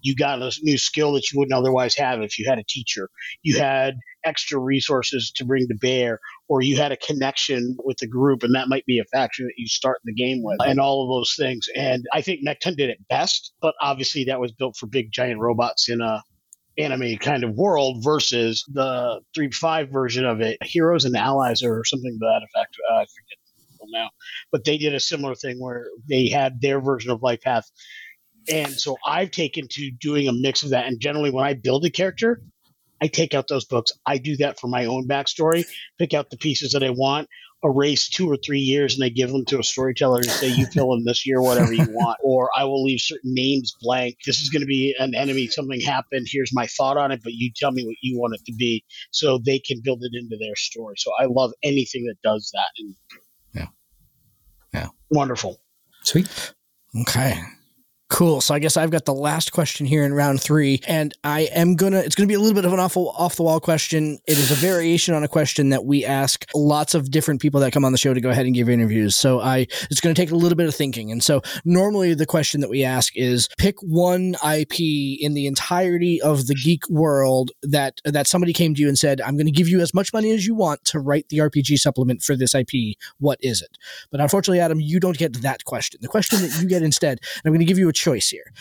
[0.02, 3.08] You got a new skill that you wouldn't otherwise have if you had a teacher.
[3.42, 3.94] You had
[4.24, 8.54] extra resources to bring to bear, or you had a connection with the group, and
[8.54, 11.34] that might be a faction that you start the game with, and all of those
[11.38, 11.66] things.
[11.76, 15.40] And I think Mekton did it best, but obviously that was built for big giant
[15.40, 16.22] robots in a
[16.78, 22.12] anime kind of world versus the 3.5 version of it, Heroes and Allies or something
[22.12, 22.76] to that effect.
[22.90, 23.38] Uh, I forget
[23.92, 24.10] now,
[24.50, 27.68] but they did a similar thing where they had their version of Life Path.
[28.48, 30.86] And so I've taken to doing a mix of that.
[30.86, 32.42] And generally, when I build a character,
[33.02, 33.90] I take out those books.
[34.06, 35.64] I do that for my own backstory,
[35.98, 37.28] pick out the pieces that I want,
[37.64, 40.66] erase two or three years, and I give them to a storyteller and say, You
[40.72, 42.18] fill in this year whatever you want.
[42.24, 44.18] Or I will leave certain names blank.
[44.24, 45.48] This is going to be an enemy.
[45.48, 46.26] Something happened.
[46.30, 48.84] Here's my thought on it, but you tell me what you want it to be
[49.10, 50.94] so they can build it into their story.
[50.98, 52.68] So I love anything that does that.
[52.78, 52.94] And
[53.54, 53.66] Yeah.
[54.72, 54.88] Yeah.
[55.10, 55.60] Wonderful.
[56.04, 56.54] Sweet.
[57.00, 57.40] Okay.
[58.12, 58.42] Cool.
[58.42, 61.76] So I guess I've got the last question here in round three, and I am
[61.76, 62.00] gonna.
[62.00, 64.18] It's gonna be a little bit of an awful off the wall question.
[64.26, 67.72] It is a variation on a question that we ask lots of different people that
[67.72, 69.16] come on the show to go ahead and give interviews.
[69.16, 71.10] So I, it's gonna take a little bit of thinking.
[71.10, 74.78] And so normally the question that we ask is pick one IP
[75.18, 79.22] in the entirety of the geek world that that somebody came to you and said,
[79.22, 82.22] "I'm to give you as much money as you want to write the RPG supplement
[82.22, 82.98] for this IP.
[83.20, 83.78] What is it?"
[84.10, 85.98] But unfortunately, Adam, you don't get that question.
[86.02, 88.52] The question that you get instead, and I'm to give you a choice here.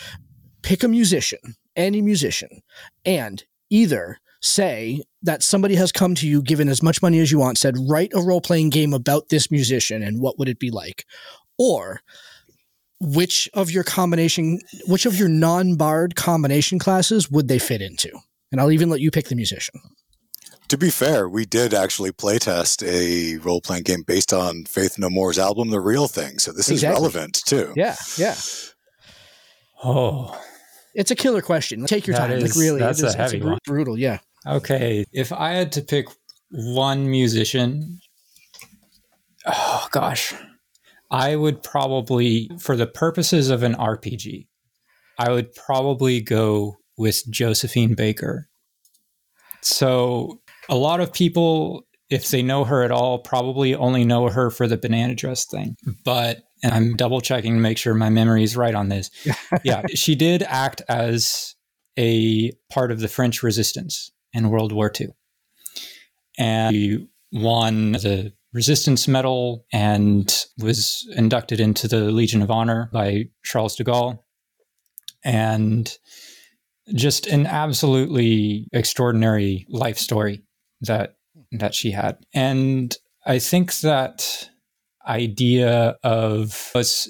[0.62, 2.62] Pick a musician, any musician,
[3.04, 7.38] and either say that somebody has come to you, given as much money as you
[7.38, 10.70] want, said, write a role playing game about this musician and what would it be
[10.70, 11.04] like?
[11.58, 12.00] Or
[13.00, 18.10] which of your combination, which of your non bard combination classes would they fit into?
[18.50, 19.80] And I'll even let you pick the musician.
[20.68, 25.10] To be fair, we did actually playtest a role playing game based on Faith No
[25.10, 26.38] More's album, The Real Thing.
[26.38, 26.94] So this Exactly.
[26.96, 27.72] is relevant too.
[27.76, 28.36] Yeah, yeah.
[29.84, 30.38] Oh,
[30.94, 31.84] It's a killer question.
[31.86, 32.38] Take your That time.
[32.38, 33.58] is- like really, that's it a is, heavy it's one.
[33.66, 33.98] brutal.
[33.98, 34.18] Yeah.
[34.46, 35.04] okay.
[35.12, 36.06] If I had to pick
[36.50, 37.98] one musician,
[39.46, 40.34] oh gosh,
[41.10, 44.46] I would probably, for the purposes of an RPG,
[45.18, 48.48] I would probably go with Josephine Baker.
[49.62, 54.50] So a lot of people, if they know her at all, probably only know her
[54.50, 55.76] for the banana dress thing.
[56.04, 59.10] But and I'm double checking to make sure my memory is right on this.
[59.64, 61.54] yeah, she did act as
[61.98, 65.08] a part of the French resistance in World War II.
[66.38, 73.28] And she won the Resistance Medal and was inducted into the Legion of Honor by
[73.42, 74.18] Charles de Gaulle.
[75.24, 75.96] And
[76.94, 80.42] just an absolutely extraordinary life story
[80.80, 81.16] that
[81.52, 82.18] that she had.
[82.34, 84.50] And I think that
[85.06, 87.08] idea of it's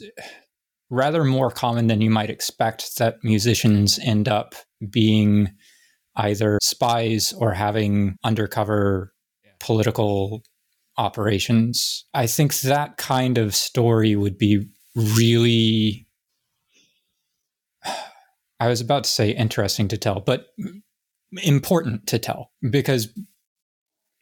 [0.91, 4.55] rather more common than you might expect that musicians end up
[4.91, 5.49] being
[6.17, 9.13] either spies or having undercover
[9.59, 10.43] political
[10.99, 12.05] operations.
[12.13, 16.07] I think that kind of story would be really
[18.61, 20.47] I was about to say interesting to tell, but
[21.43, 23.09] important to tell because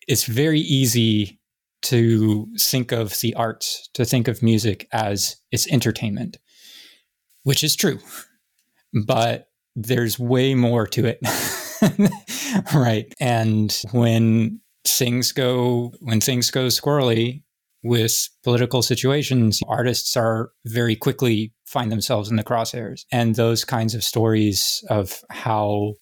[0.08, 1.39] it's very easy
[1.82, 6.38] to think of the arts, to think of music as it's entertainment,
[7.44, 7.98] which is true.
[9.06, 11.20] But there's way more to it.
[12.74, 13.12] right.
[13.20, 17.42] And when things go when things go squirrely
[17.82, 23.04] with political situations, artists are very quickly find themselves in the crosshairs.
[23.12, 25.94] And those kinds of stories of how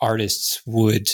[0.00, 1.08] artists would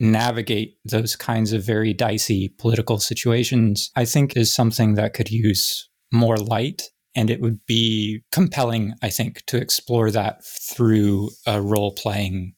[0.00, 5.88] navigate those kinds of very dicey political situations, I think is something that could use
[6.12, 6.82] more light.
[7.14, 12.54] And it would be compelling, I think, to explore that through a role playing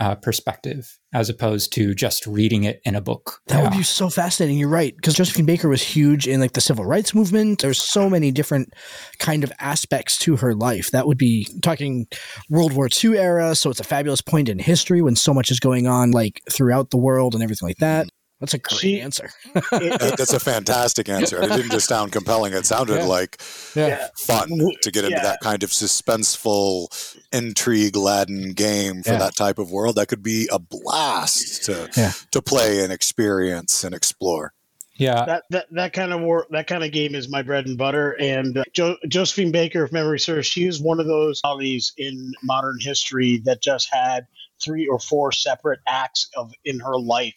[0.00, 3.40] uh, perspective as opposed to just reading it in a book.
[3.46, 4.58] That would be so fascinating.
[4.58, 7.62] You're right, because Josephine Baker was huge in like the civil rights movement.
[7.62, 8.74] There's so many different
[9.18, 10.90] kind of aspects to her life.
[10.90, 12.06] That would be talking
[12.50, 13.54] World War II era.
[13.54, 16.90] So it's a fabulous point in history when so much is going on like throughout
[16.90, 18.08] the world and everything like that.
[18.40, 19.30] That's a great She- answer.
[19.72, 21.42] It- That's a fantastic answer.
[21.42, 22.52] It didn't just sound compelling.
[22.52, 23.04] It sounded Yeah.
[23.04, 23.42] like
[23.74, 24.08] Yeah.
[24.16, 24.48] fun
[24.82, 25.22] to get into Yeah.
[25.24, 26.88] that kind of suspenseful,
[27.32, 29.18] intrigue laden game for Yeah.
[29.18, 29.96] that type of world.
[29.96, 32.12] That could be a blast to Yeah.
[32.30, 34.52] to play and experience and explore.
[34.96, 37.78] Yeah, that that that kind of work that kind of game is my bread and
[37.78, 41.92] butter and uh, jo- josephine baker if memory serves she is one of those bodies
[41.96, 44.26] in modern history that just had
[44.60, 47.34] three or four separate acts of in her life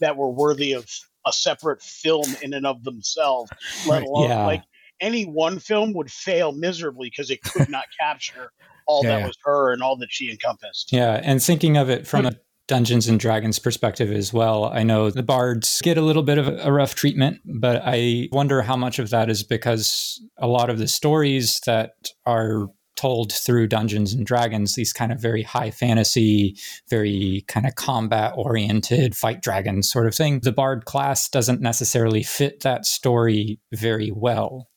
[0.00, 0.86] that were worthy of
[1.26, 3.50] a separate film in and of themselves
[3.86, 4.44] let alone yeah.
[4.44, 4.62] like
[5.00, 8.50] any one film would fail miserably because it could not capture
[8.86, 9.26] all Yeah, that yeah.
[9.26, 12.32] was her and all that she encompassed Yeah, and thinking of it from a
[12.66, 16.48] Dungeons and Dragons perspective as well, I know the bards get a little bit of
[16.48, 20.78] a rough treatment, but I wonder how much of that is because a lot of
[20.78, 21.92] the stories that
[22.24, 26.56] are told through Dungeons and Dragons, these kind of very high fantasy,
[26.88, 32.22] very kind of combat oriented fight dragons sort of thing, the bard class doesn't necessarily
[32.22, 34.68] fit that story very well.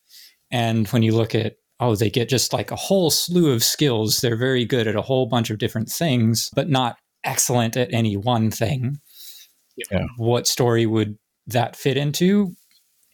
[0.52, 4.18] And when you look at oh, they get just like a whole slew of skills.
[4.18, 8.18] They're very good at a whole bunch of different things, but not excellent at any
[8.18, 8.98] one thing.
[9.92, 10.06] Yeah.
[10.18, 12.56] What story would that fit into?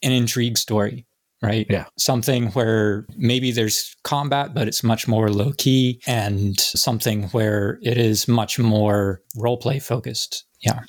[0.01, 1.05] An intrigue story,
[1.43, 1.67] right?
[1.69, 1.85] Yeah.
[1.97, 7.97] Something where maybe there's combat, but it's much more low key, and something where it
[7.97, 10.45] is much more role play focused.
[10.61, 10.79] Yeah.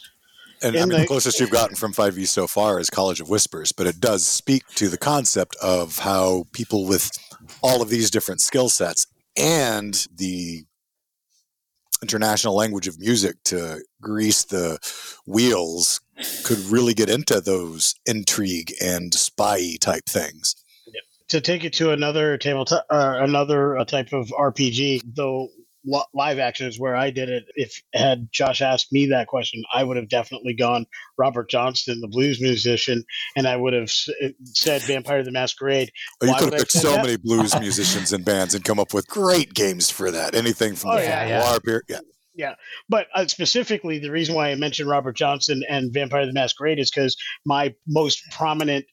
[0.63, 3.29] And I mean, the the- closest you've gotten from 5e so far is College of
[3.29, 7.11] Whispers, but it does speak to the concept of how people with
[7.63, 10.65] all of these different skill sets and the
[12.05, 14.79] international language of music to grease the
[15.27, 16.03] wheels
[16.45, 20.55] could really get into those intrigue and spy type things.
[21.29, 25.49] to take it to another tabletop, uh, another uh, type of RPG, though
[25.87, 27.45] live action is where I did it.
[27.55, 30.87] If had Josh asked me that question, I would have definitely gone
[31.18, 33.05] Robert Johnson, the blues musician,
[33.37, 33.91] and I would have
[34.22, 35.91] uh, said Vampire the Masquerade.
[36.20, 37.05] Or you could have picked so that?
[37.05, 40.35] many blues musicians and bands and come up with great games for that.
[40.35, 41.39] Anything from Oh, the yeah, yeah.
[41.41, 42.05] noir period.
[42.35, 42.55] Yeah.
[42.89, 46.91] But uh, specifically, the reason why I mentioned Robert Johnson and Vampire the Masquerade is
[46.91, 47.16] because
[47.47, 48.87] my most prominent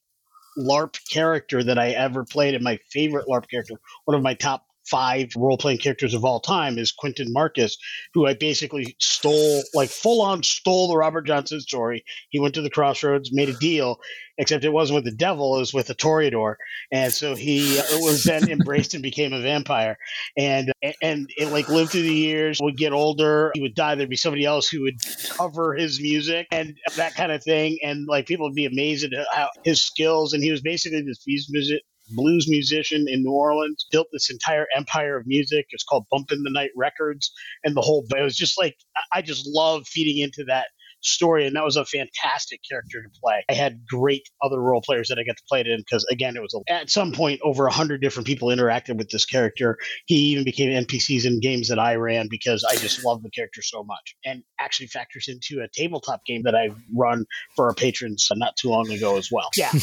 [0.58, 3.76] LARP character that I ever played, and my favorite LARP character,
[4.06, 7.78] one of my top five role playing characters of all time, is Quentin Marcus,
[8.14, 12.04] who I basically stole, like full on stole the Robert Johnson story.
[12.30, 14.00] He went to the crossroads, made a deal,
[14.38, 16.56] except it wasn't with the devil, it was with a Toreador.
[16.92, 19.98] And so he uh, was then embraced and became a vampire
[20.38, 20.72] and
[21.02, 24.16] and it like lived through the years would get older he would die there'd be
[24.16, 24.96] somebody else who would
[25.30, 29.28] cover his music and that kind of thing and like people would be amazed at
[29.34, 31.82] how his skills and he was basically this music
[32.16, 35.68] blues musician in new orleans built this entire empire of music.
[35.70, 37.32] It's called bump in the night records
[37.64, 40.68] and the whole it was just like I- i just love feeding into that
[41.04, 43.44] story and that was a fantastic character to play.
[43.50, 46.36] I had great other role players that i got to play it in because again
[46.36, 49.78] it was a, at some point over a hundred different people interacted with this character.
[50.06, 53.62] He even became npcs in games that i ran because i just love the character
[53.62, 58.28] so much and actually factors into a tabletop game that i run for our patrons
[58.36, 59.50] not too long ago as well.
[59.58, 59.72] Yeah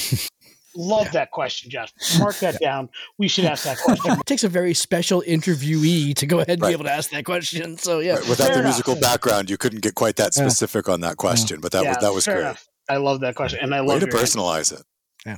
[0.81, 4.49] love that question josh mark that down we should ask that question it takes a
[4.49, 6.69] very special interviewee to go ahead and Right.
[6.69, 7.77] be able to ask that question.
[7.77, 8.65] So yeah, Right, Without Fair the enough.
[8.71, 10.45] musical background, you couldn't get quite that Yeah.
[10.49, 12.45] specific on that question, but that was that was fair great.
[12.45, 12.67] enough.
[12.89, 14.39] i love that question and i Way love to your answer.
[14.39, 14.83] personalize it.
[15.27, 15.37] Yeah.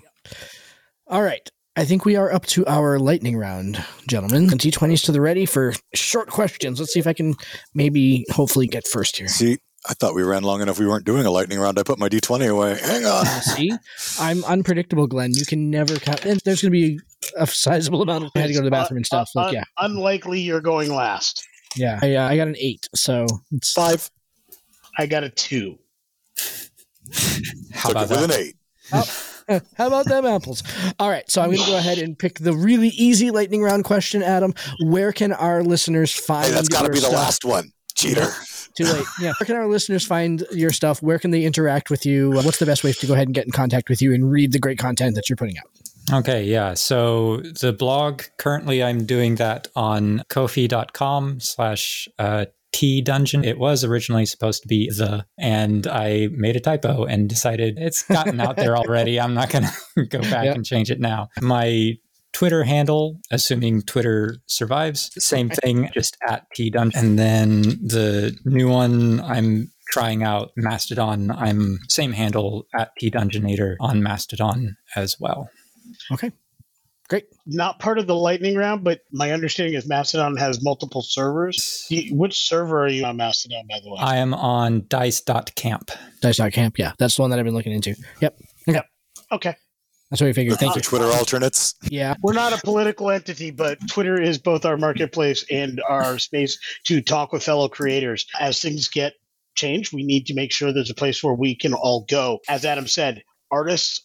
[1.09, 1.49] All right.
[1.77, 4.51] I think we are up to our lightning round, gentlemen.
[4.51, 6.79] And d20s to the ready for short questions.
[6.81, 7.35] Let's see if I can
[7.75, 9.29] maybe hopefully get first here.
[9.29, 10.79] See, I thought we ran long enough.
[10.79, 11.79] We weren't doing a lightning round.
[11.79, 12.79] I put my d20 away.
[12.79, 13.27] Hang on.
[13.27, 13.73] Uh, see,
[14.19, 15.33] I'm unpredictable, Glenn.
[15.35, 16.25] You can never count.
[16.27, 17.01] And there's going to be
[17.37, 19.31] a sizable amount of I had to go to the bathroom and stuff.
[19.35, 21.99] Uh, Like, yeah, unlikely you're going last yeah.
[22.03, 24.11] I, uh, I got an eight, so it's Five.
[24.99, 25.79] i got a two
[27.73, 28.39] How Took about it with that?
[28.39, 28.47] an
[29.53, 29.63] eight.
[29.77, 30.63] How about them apples?
[31.01, 33.85] All right, so I'm going to go ahead and pick the really easy lightning round
[33.85, 34.55] question, Adam.
[34.85, 36.47] Where can our listeners find?
[36.47, 37.15] Hey, that's got to be the stuff?
[37.15, 37.73] last one.
[37.95, 38.29] Cheater.
[38.77, 39.05] Too late.
[39.21, 39.33] Yeah.
[39.39, 41.03] Where can our listeners find your stuff?
[41.03, 42.31] Where can they interact with you?
[42.31, 44.53] What's the best way to go ahead and get in contact with you and read
[44.53, 45.65] the great content that you're putting out?
[46.21, 46.75] Okay, yeah.
[46.75, 53.45] So the blog currently I'm doing that on kofi.com slash uh, T dungeon.
[53.45, 58.03] It was originally supposed to be the, and I made a typo and decided it's
[58.05, 59.21] gotten out there already.
[59.21, 59.65] I'm not going
[59.97, 60.57] to go back Yep.
[60.57, 61.29] and change it now.
[61.41, 61.95] My
[62.33, 67.05] Twitter handle, assuming Twitter survives, same thing, just at T dungeon.
[67.05, 71.31] And then the new one I'm trying out, Mastodon.
[71.31, 75.51] I'm same handle at T dungeonator on Mastodon as well.
[76.13, 76.33] Okay.
[77.09, 77.27] Great.
[77.45, 81.85] Not part of the lightning round, but my understanding is Mastodon has multiple servers.
[82.13, 83.97] Which server are you on Mastodon, by the way?
[83.99, 85.91] I am on dice.camp.
[86.21, 86.79] Dice.camp.
[86.79, 87.97] Yeah, that's the one that I've been looking into.
[88.21, 88.39] Yep.
[89.33, 89.57] okay.
[90.11, 90.59] That's what we figured.
[90.59, 90.81] Thank you.
[90.83, 91.75] Twitter alternates.
[91.89, 92.15] Yeah.
[92.21, 97.01] We're not a political entity, but Twitter is both our marketplace and our space to
[97.01, 98.27] talk with fellow creators.
[98.41, 99.15] As things get
[99.55, 102.41] changed, we need to make sure there's a place where we can all go.
[102.49, 104.05] As Adam said, artists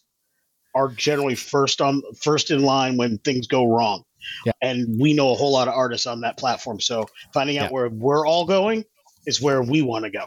[0.76, 4.04] are generally first on first in line when things go wrong.
[4.44, 4.52] Yeah.
[4.62, 6.78] And we know a whole lot of artists on that platform.
[6.80, 7.70] So finding out Yeah.
[7.70, 8.84] where we're all going
[9.26, 10.26] is where we want to go.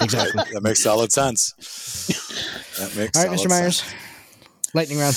[0.00, 0.42] Exactly.
[0.54, 1.52] that makes solid sense.
[2.78, 3.48] That makes All right, Mr.
[3.48, 3.80] Myers.
[3.82, 3.94] sense.
[4.74, 5.16] Lightning round.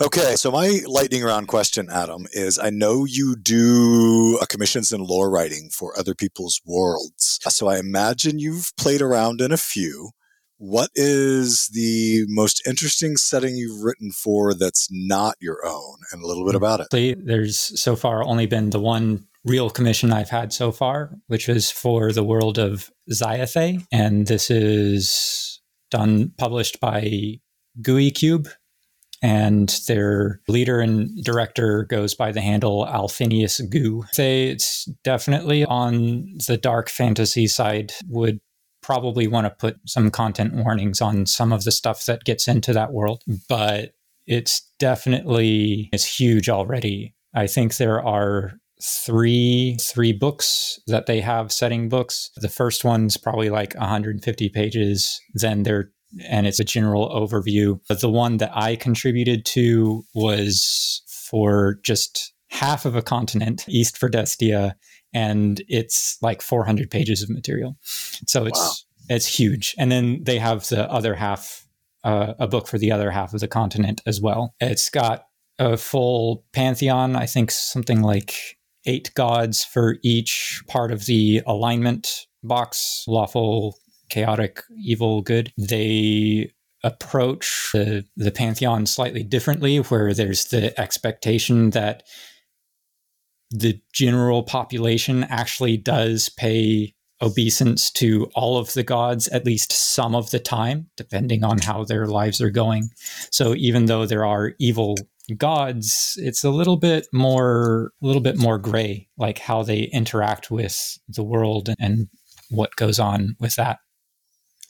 [0.00, 5.06] Okay, so my lightning round question, Adam, is I know you do uh, commissions and
[5.06, 7.38] lore writing for other people's worlds.
[7.48, 10.10] So I imagine you've played around in a few.
[10.56, 15.98] What is the most interesting setting you've written for that's not your own?
[16.12, 17.24] And a little bit about it.
[17.24, 21.70] There's so far only been the one real commission I've had so far, which was
[21.70, 23.84] for the world of Zyathe.
[23.90, 27.40] And this is done, published by
[27.80, 28.48] GUI Cube.
[29.22, 34.04] And their leader and director goes by the handle Alphinius Goo.
[34.12, 38.40] Say it's definitely on the dark fantasy side, would
[38.82, 42.72] probably want to put some content warnings on some of the stuff that gets into
[42.72, 43.22] that world.
[43.48, 43.92] But
[44.26, 47.14] it's definitely it's huge already.
[47.34, 52.30] I think there are three three books that they have setting books.
[52.36, 55.20] The first one's probably like 150 pages.
[55.34, 55.90] Then there
[56.24, 57.80] and it's a general overview.
[57.88, 63.96] But the one that I contributed to was for just half of a continent, East
[63.96, 64.72] for Destia,
[65.12, 67.76] and it's like 400 pages of material.
[68.26, 68.72] So it's Wow.
[69.16, 69.74] it's huge.
[69.78, 71.66] And then they have the other half
[72.02, 74.54] uh, a book for the other half of the continent as well.
[74.60, 75.26] It's got
[75.58, 78.34] a full pantheon, I think something like
[78.86, 83.76] eight gods for each part of the alignment box lawful,
[84.10, 85.52] chaotic, evil, good.
[85.56, 86.52] They
[86.82, 92.02] approach the, the pantheon slightly differently, where there's the expectation that
[93.50, 100.14] the general population actually does pay obeisance to all of the gods at least some
[100.14, 102.88] of the time, depending on how their lives are going.
[103.30, 104.96] So even though there are evil
[105.36, 110.50] gods, it's a little bit more a little bit more gray, like how they interact
[110.50, 112.08] with the world and
[112.50, 113.78] what goes on with that.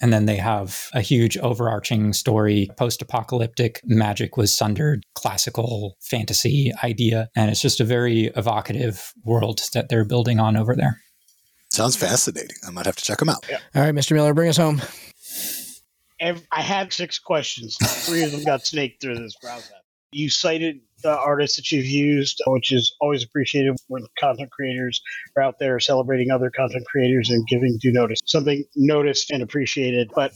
[0.01, 6.73] And then they have a huge overarching story, post apocalyptic magic was sundered, classical fantasy
[6.83, 7.29] idea.
[7.37, 11.01] And it's just a very evocative world that they're building on over there.
[11.71, 12.57] Sounds fascinating.
[12.67, 13.47] I might have to check them out.
[13.49, 13.59] Yeah.
[13.75, 14.13] All right, Mr.
[14.13, 14.81] Miller, bring us home.
[16.19, 17.77] Ev- I had six questions.
[18.07, 19.73] Three of them got snaked through this process.
[20.13, 25.03] You cited the artists that you've used, which is always appreciated when content creators
[25.37, 28.21] are out there celebrating other content creators and giving due notice.
[28.27, 30.33] Something noticed and appreciated, but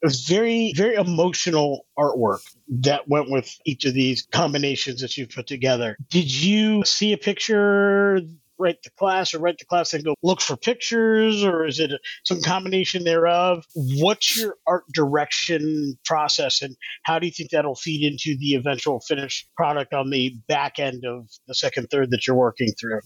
[0.00, 5.30] it was very, very emotional artwork that went with each of these combinations that you've
[5.30, 5.96] put together.
[6.08, 8.20] Did you see a picture,
[8.58, 11.92] write the class, or write the class and go look for pictures, or is it
[12.24, 13.64] some combination thereof?
[13.74, 19.00] What's your art direction process, and how do you think that'll feed into the eventual
[19.00, 23.00] finished product on the back end of the second third that you're working through?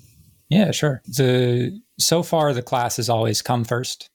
[0.49, 1.03] Yeah, sure.
[1.07, 4.07] The so far the class has always come first.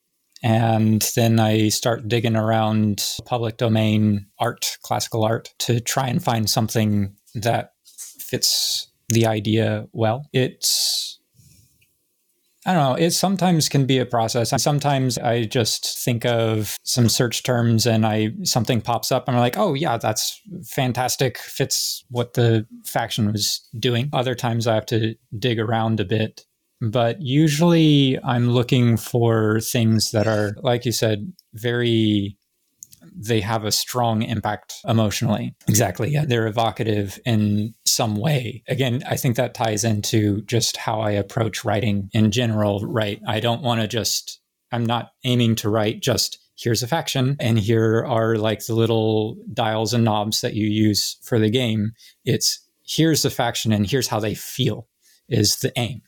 [0.44, 6.48] And then I start digging around public domain art, classical art, to try and find
[6.48, 7.74] something that
[8.20, 10.30] fits the idea well.
[10.34, 11.17] It's
[12.68, 12.96] I don't know.
[13.06, 14.54] It sometimes can be a process.
[14.62, 19.42] Sometimes I just think of some search terms and I something pops up and I'm
[19.42, 21.38] like, oh yeah, that's fantastic.
[21.38, 24.10] Fits what the faction was doing.
[24.12, 26.46] Other times I have to dig around a bit.
[26.82, 32.38] But usually I'm looking for things that are, like you said, very
[33.20, 35.56] they have a strong impact emotionally.
[35.68, 36.16] Exactly.
[36.26, 38.64] They're evocative in some way.
[38.68, 43.20] Again, I think that ties into just how I approach writing in general, right?
[43.28, 44.40] I don't want to just,
[44.72, 49.38] I'm not aiming to write just here's a faction and here are like the little
[49.54, 51.92] dials and knobs that you use for the game.
[52.26, 54.88] It's here's the faction and here's how they feel
[55.30, 56.02] is the aim.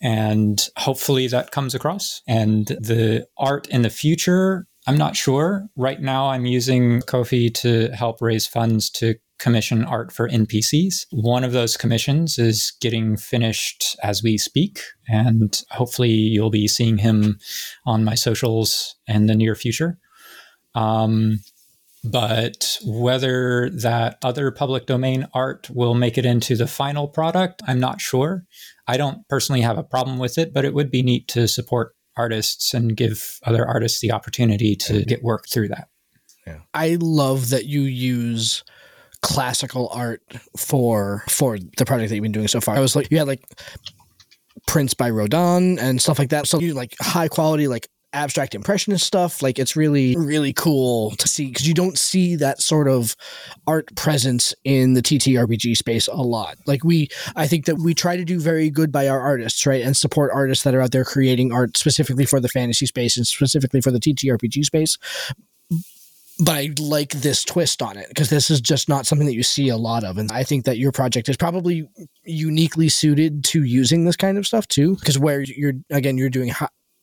[0.00, 2.22] And hopefully that comes across.
[2.28, 5.68] And the art in the future, I'm not sure.
[5.76, 11.06] Right now, I'm using Ko-fi to help raise funds to commission art for NPCs.
[11.10, 16.98] One of those commissions is getting finished as we speak, and hopefully, you'll be seeing
[16.98, 17.38] him
[17.86, 19.98] on my socials in the near future.
[20.74, 21.40] Um,
[22.04, 27.78] But whether that other public domain art will make it into the final product, I'm
[27.78, 28.44] not sure.
[28.88, 31.94] I don't personally have a problem with it, but it would be neat to support
[32.16, 35.88] artists and give other artists the opportunity to get work through that.
[36.46, 36.58] Yeah.
[36.74, 38.64] I love that you use
[39.22, 40.20] classical art
[40.56, 42.76] for for the project that you've been doing so far.
[42.76, 43.44] I was like you had like
[44.66, 46.46] prints by Rodin and stuff like that.
[46.48, 51.26] So you like high quality like abstract impressionist stuff like it's really really cool to
[51.26, 53.16] see because you don't see that sort of
[53.66, 58.16] art presence in the ttrpg space a lot like we i think that we try
[58.16, 61.04] to do very good by our artists right and support artists that are out there
[61.04, 64.98] creating art specifically for the fantasy space and specifically for the ttrpg space
[66.38, 69.42] but I like this twist on it because this is just not something that you
[69.42, 70.18] see a lot of.
[70.18, 71.88] And I think that your project is probably
[72.24, 74.96] uniquely suited to using this kind of stuff too.
[74.96, 76.50] Because where you're, again, you're doing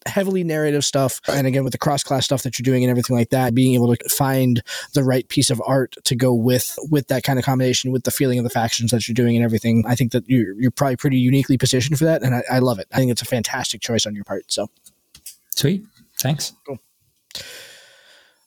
[0.06, 1.20] heavily narrative stuff.
[1.28, 3.74] And again, with the cross class stuff that you're doing and everything like that, being
[3.74, 4.62] able to find
[4.94, 8.12] the right piece of art to go with, with that kind of combination, with the
[8.12, 9.84] feeling of the factions that you're doing and everything.
[9.88, 12.24] I think that you're, you're probably pretty uniquely positioned for that.
[12.24, 12.88] And I, I love it.
[12.92, 14.52] I think it's a fantastic choice on your part.
[14.52, 14.70] So
[15.56, 15.84] sweet.
[16.20, 16.54] Thanks.
[16.66, 16.80] Cool.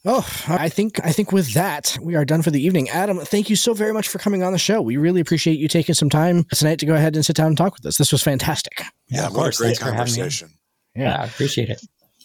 [0.04, 2.88] Oh, I think I think with that we are done for the evening.
[2.88, 4.82] Adam, thank you so very much for coming on the show.
[4.82, 7.56] We really appreciate you taking some time tonight to go ahead and sit down and
[7.56, 7.98] talk with us.
[7.98, 8.72] This was fantastic.
[8.80, 9.58] Yeah, yeah of course.
[9.58, 10.50] Great conversation.
[10.94, 11.02] Yeah.
[11.02, 11.80] yeah, I appreciate it.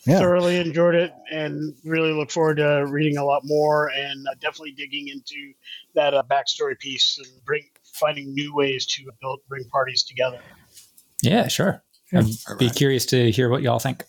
[0.06, 0.20] Yeah.
[0.20, 4.72] Thoroughly enjoyed it and really look forward to reading a lot more and uh, definitely
[4.72, 5.54] digging into
[5.96, 7.64] that uh, backstory piece and bring
[7.94, 10.40] finding new ways to build bring parties together.
[11.22, 11.84] Yeah, sure.
[12.14, 12.58] I'd right.
[12.58, 14.06] be curious to hear what y'all think.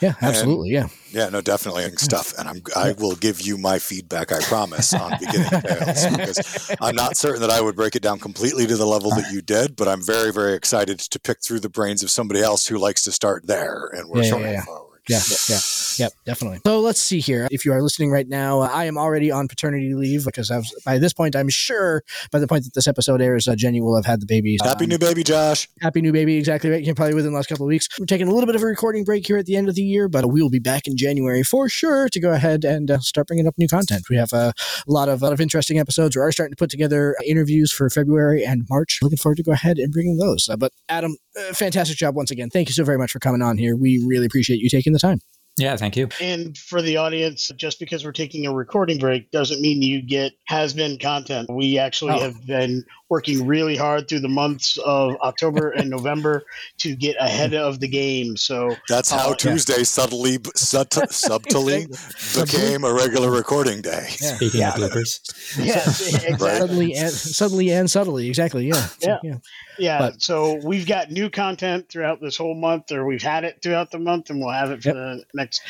[0.00, 0.74] Yeah, absolutely.
[0.74, 1.22] And, yeah.
[1.24, 2.34] Yeah, no, definitely and stuff.
[2.38, 6.94] And I'm I will give you my feedback, I promise, on beginning tales because I'm
[6.94, 9.76] not certain that I would break it down completely to the level that you did,
[9.76, 13.02] but I'm very, very excited to pick through the brains of somebody else who likes
[13.04, 14.64] to start there and we're yeah, yeah, yeah.
[15.08, 15.58] Yeah, yeah,
[15.96, 16.60] yeah, definitely.
[16.66, 17.48] So let's see here.
[17.50, 20.98] If you are listening right now, I am already on paternity leave because I've, by
[20.98, 24.04] this point, I'm sure by the point that this episode airs, uh, Jenny will have
[24.04, 24.58] had the baby.
[24.62, 25.68] Happy um, new baby, Josh.
[25.80, 26.36] Happy new baby.
[26.36, 26.82] Exactly right.
[26.82, 27.88] You probably within the last couple of weeks.
[27.98, 29.82] We're taking a little bit of a recording break here at the end of the
[29.82, 32.98] year, but we will be back in January for sure to go ahead and uh,
[32.98, 34.04] start bringing up new content.
[34.10, 34.52] We have a
[34.86, 36.16] lot of, a lot of interesting episodes.
[36.16, 38.98] We are starting to put together interviews for February and March.
[39.02, 40.48] Looking forward to go ahead and bringing those.
[40.48, 42.50] Uh, but Adam, uh, fantastic job once again.
[42.50, 43.76] Thank you so very much for coming on here.
[43.76, 45.20] We really appreciate you taking the time.
[45.58, 46.08] Yeah, thank you.
[46.20, 50.32] And for the audience, just because we're taking a recording break doesn't mean you get
[50.46, 51.50] has been content.
[51.50, 52.20] We actually oh.
[52.20, 56.44] have been working really hard through the months of October and November
[56.78, 58.36] to get ahead of the game.
[58.36, 59.84] So that's how uh, Tuesday yeah.
[59.84, 61.86] subtly sut- subtly
[62.34, 64.08] became a regular recording day.
[64.20, 64.36] Yeah.
[64.36, 64.74] Speaking yeah.
[64.74, 65.74] of bloopers, yeah,
[66.30, 66.36] exactly.
[66.36, 68.66] suddenly and suddenly and subtly, exactly.
[68.66, 69.38] Yeah, yeah, yeah.
[69.78, 69.98] yeah.
[69.98, 73.90] But, so we've got new content throughout this whole month, or we've had it throughout
[73.90, 74.96] the month, and we'll have it for yep.
[74.96, 75.62] the next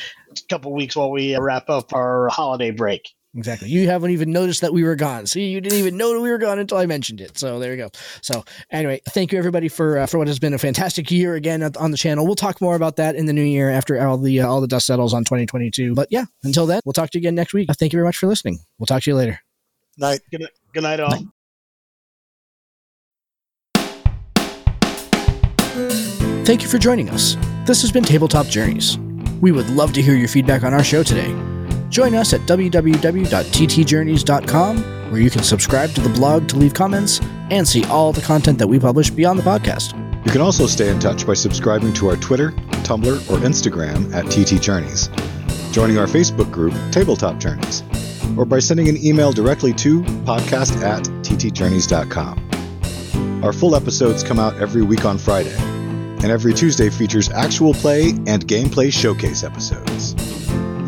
[0.49, 3.15] couple weeks while we wrap up our holiday break.
[3.39, 3.69] Exactly.
[3.69, 5.25] You haven't even noticed that we were gone.
[5.27, 7.39] See, you didn't even know that we were gone until I mentioned it.
[7.39, 7.91] So there you go.
[8.21, 11.63] So anyway, thank you everybody for uh, for what has been a fantastic year again
[11.63, 12.27] on the channel.
[12.27, 14.67] We'll talk more about that in the new year after all the uh, all the
[14.67, 15.95] dust settles on 2022.
[15.95, 17.69] But yeah, until then, we'll talk to you again next week.
[17.79, 18.59] Thank you very much for listening.
[18.77, 19.39] We'll talk to you later.
[19.99, 20.21] Night.
[20.33, 21.11] Good night, good night all.
[21.11, 21.27] Night.
[26.45, 27.37] Thank you for joining us.
[27.67, 28.99] This has been Tabletop Journeys.
[29.41, 31.33] We would love to hear your feedback on our show today.
[31.91, 37.21] Join us at www.ttjourneys.com, where you can subscribe to the blog to leave comments
[37.51, 39.95] and see all the content that we publish beyond the podcast.
[40.27, 42.51] You can also stay in touch by subscribing to our Twitter,
[42.83, 45.09] Tumblr, or Instagram at TT Journeys,
[45.73, 47.83] joining our Facebook group, Tabletop Journeys,
[48.37, 52.45] or by sending an email directly to podcast at ttjourneys.com.
[53.43, 58.11] Our full episodes come out every week on Friday, and every Tuesday features actual play
[58.27, 60.15] and gameplay showcase episodes.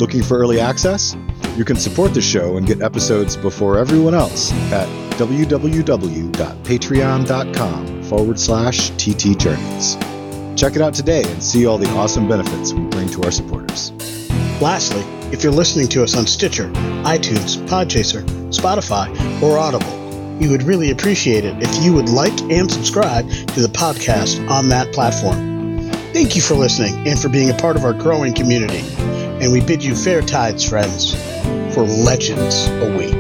[0.01, 1.15] Looking for early access?
[1.57, 4.89] You can support the show and get episodes before everyone else at
[5.19, 10.59] www.patreon.com forward slash ttjourneys.
[10.59, 13.93] Check it out today and see all the awesome benefits we bring to our supporters.
[14.63, 16.71] Lastly, if you're listening to us on Stitcher,
[17.05, 19.99] iTunes, Podchaser, Spotify, or Audible,
[20.39, 24.71] we would really appreciate it if you would like and subscribe to the podcast on
[24.71, 25.91] that platform.
[26.15, 28.83] Thank you for listening and for being a part of our growing community
[29.41, 31.15] and we bid you fair tides, friends,
[31.75, 33.20] for legends await.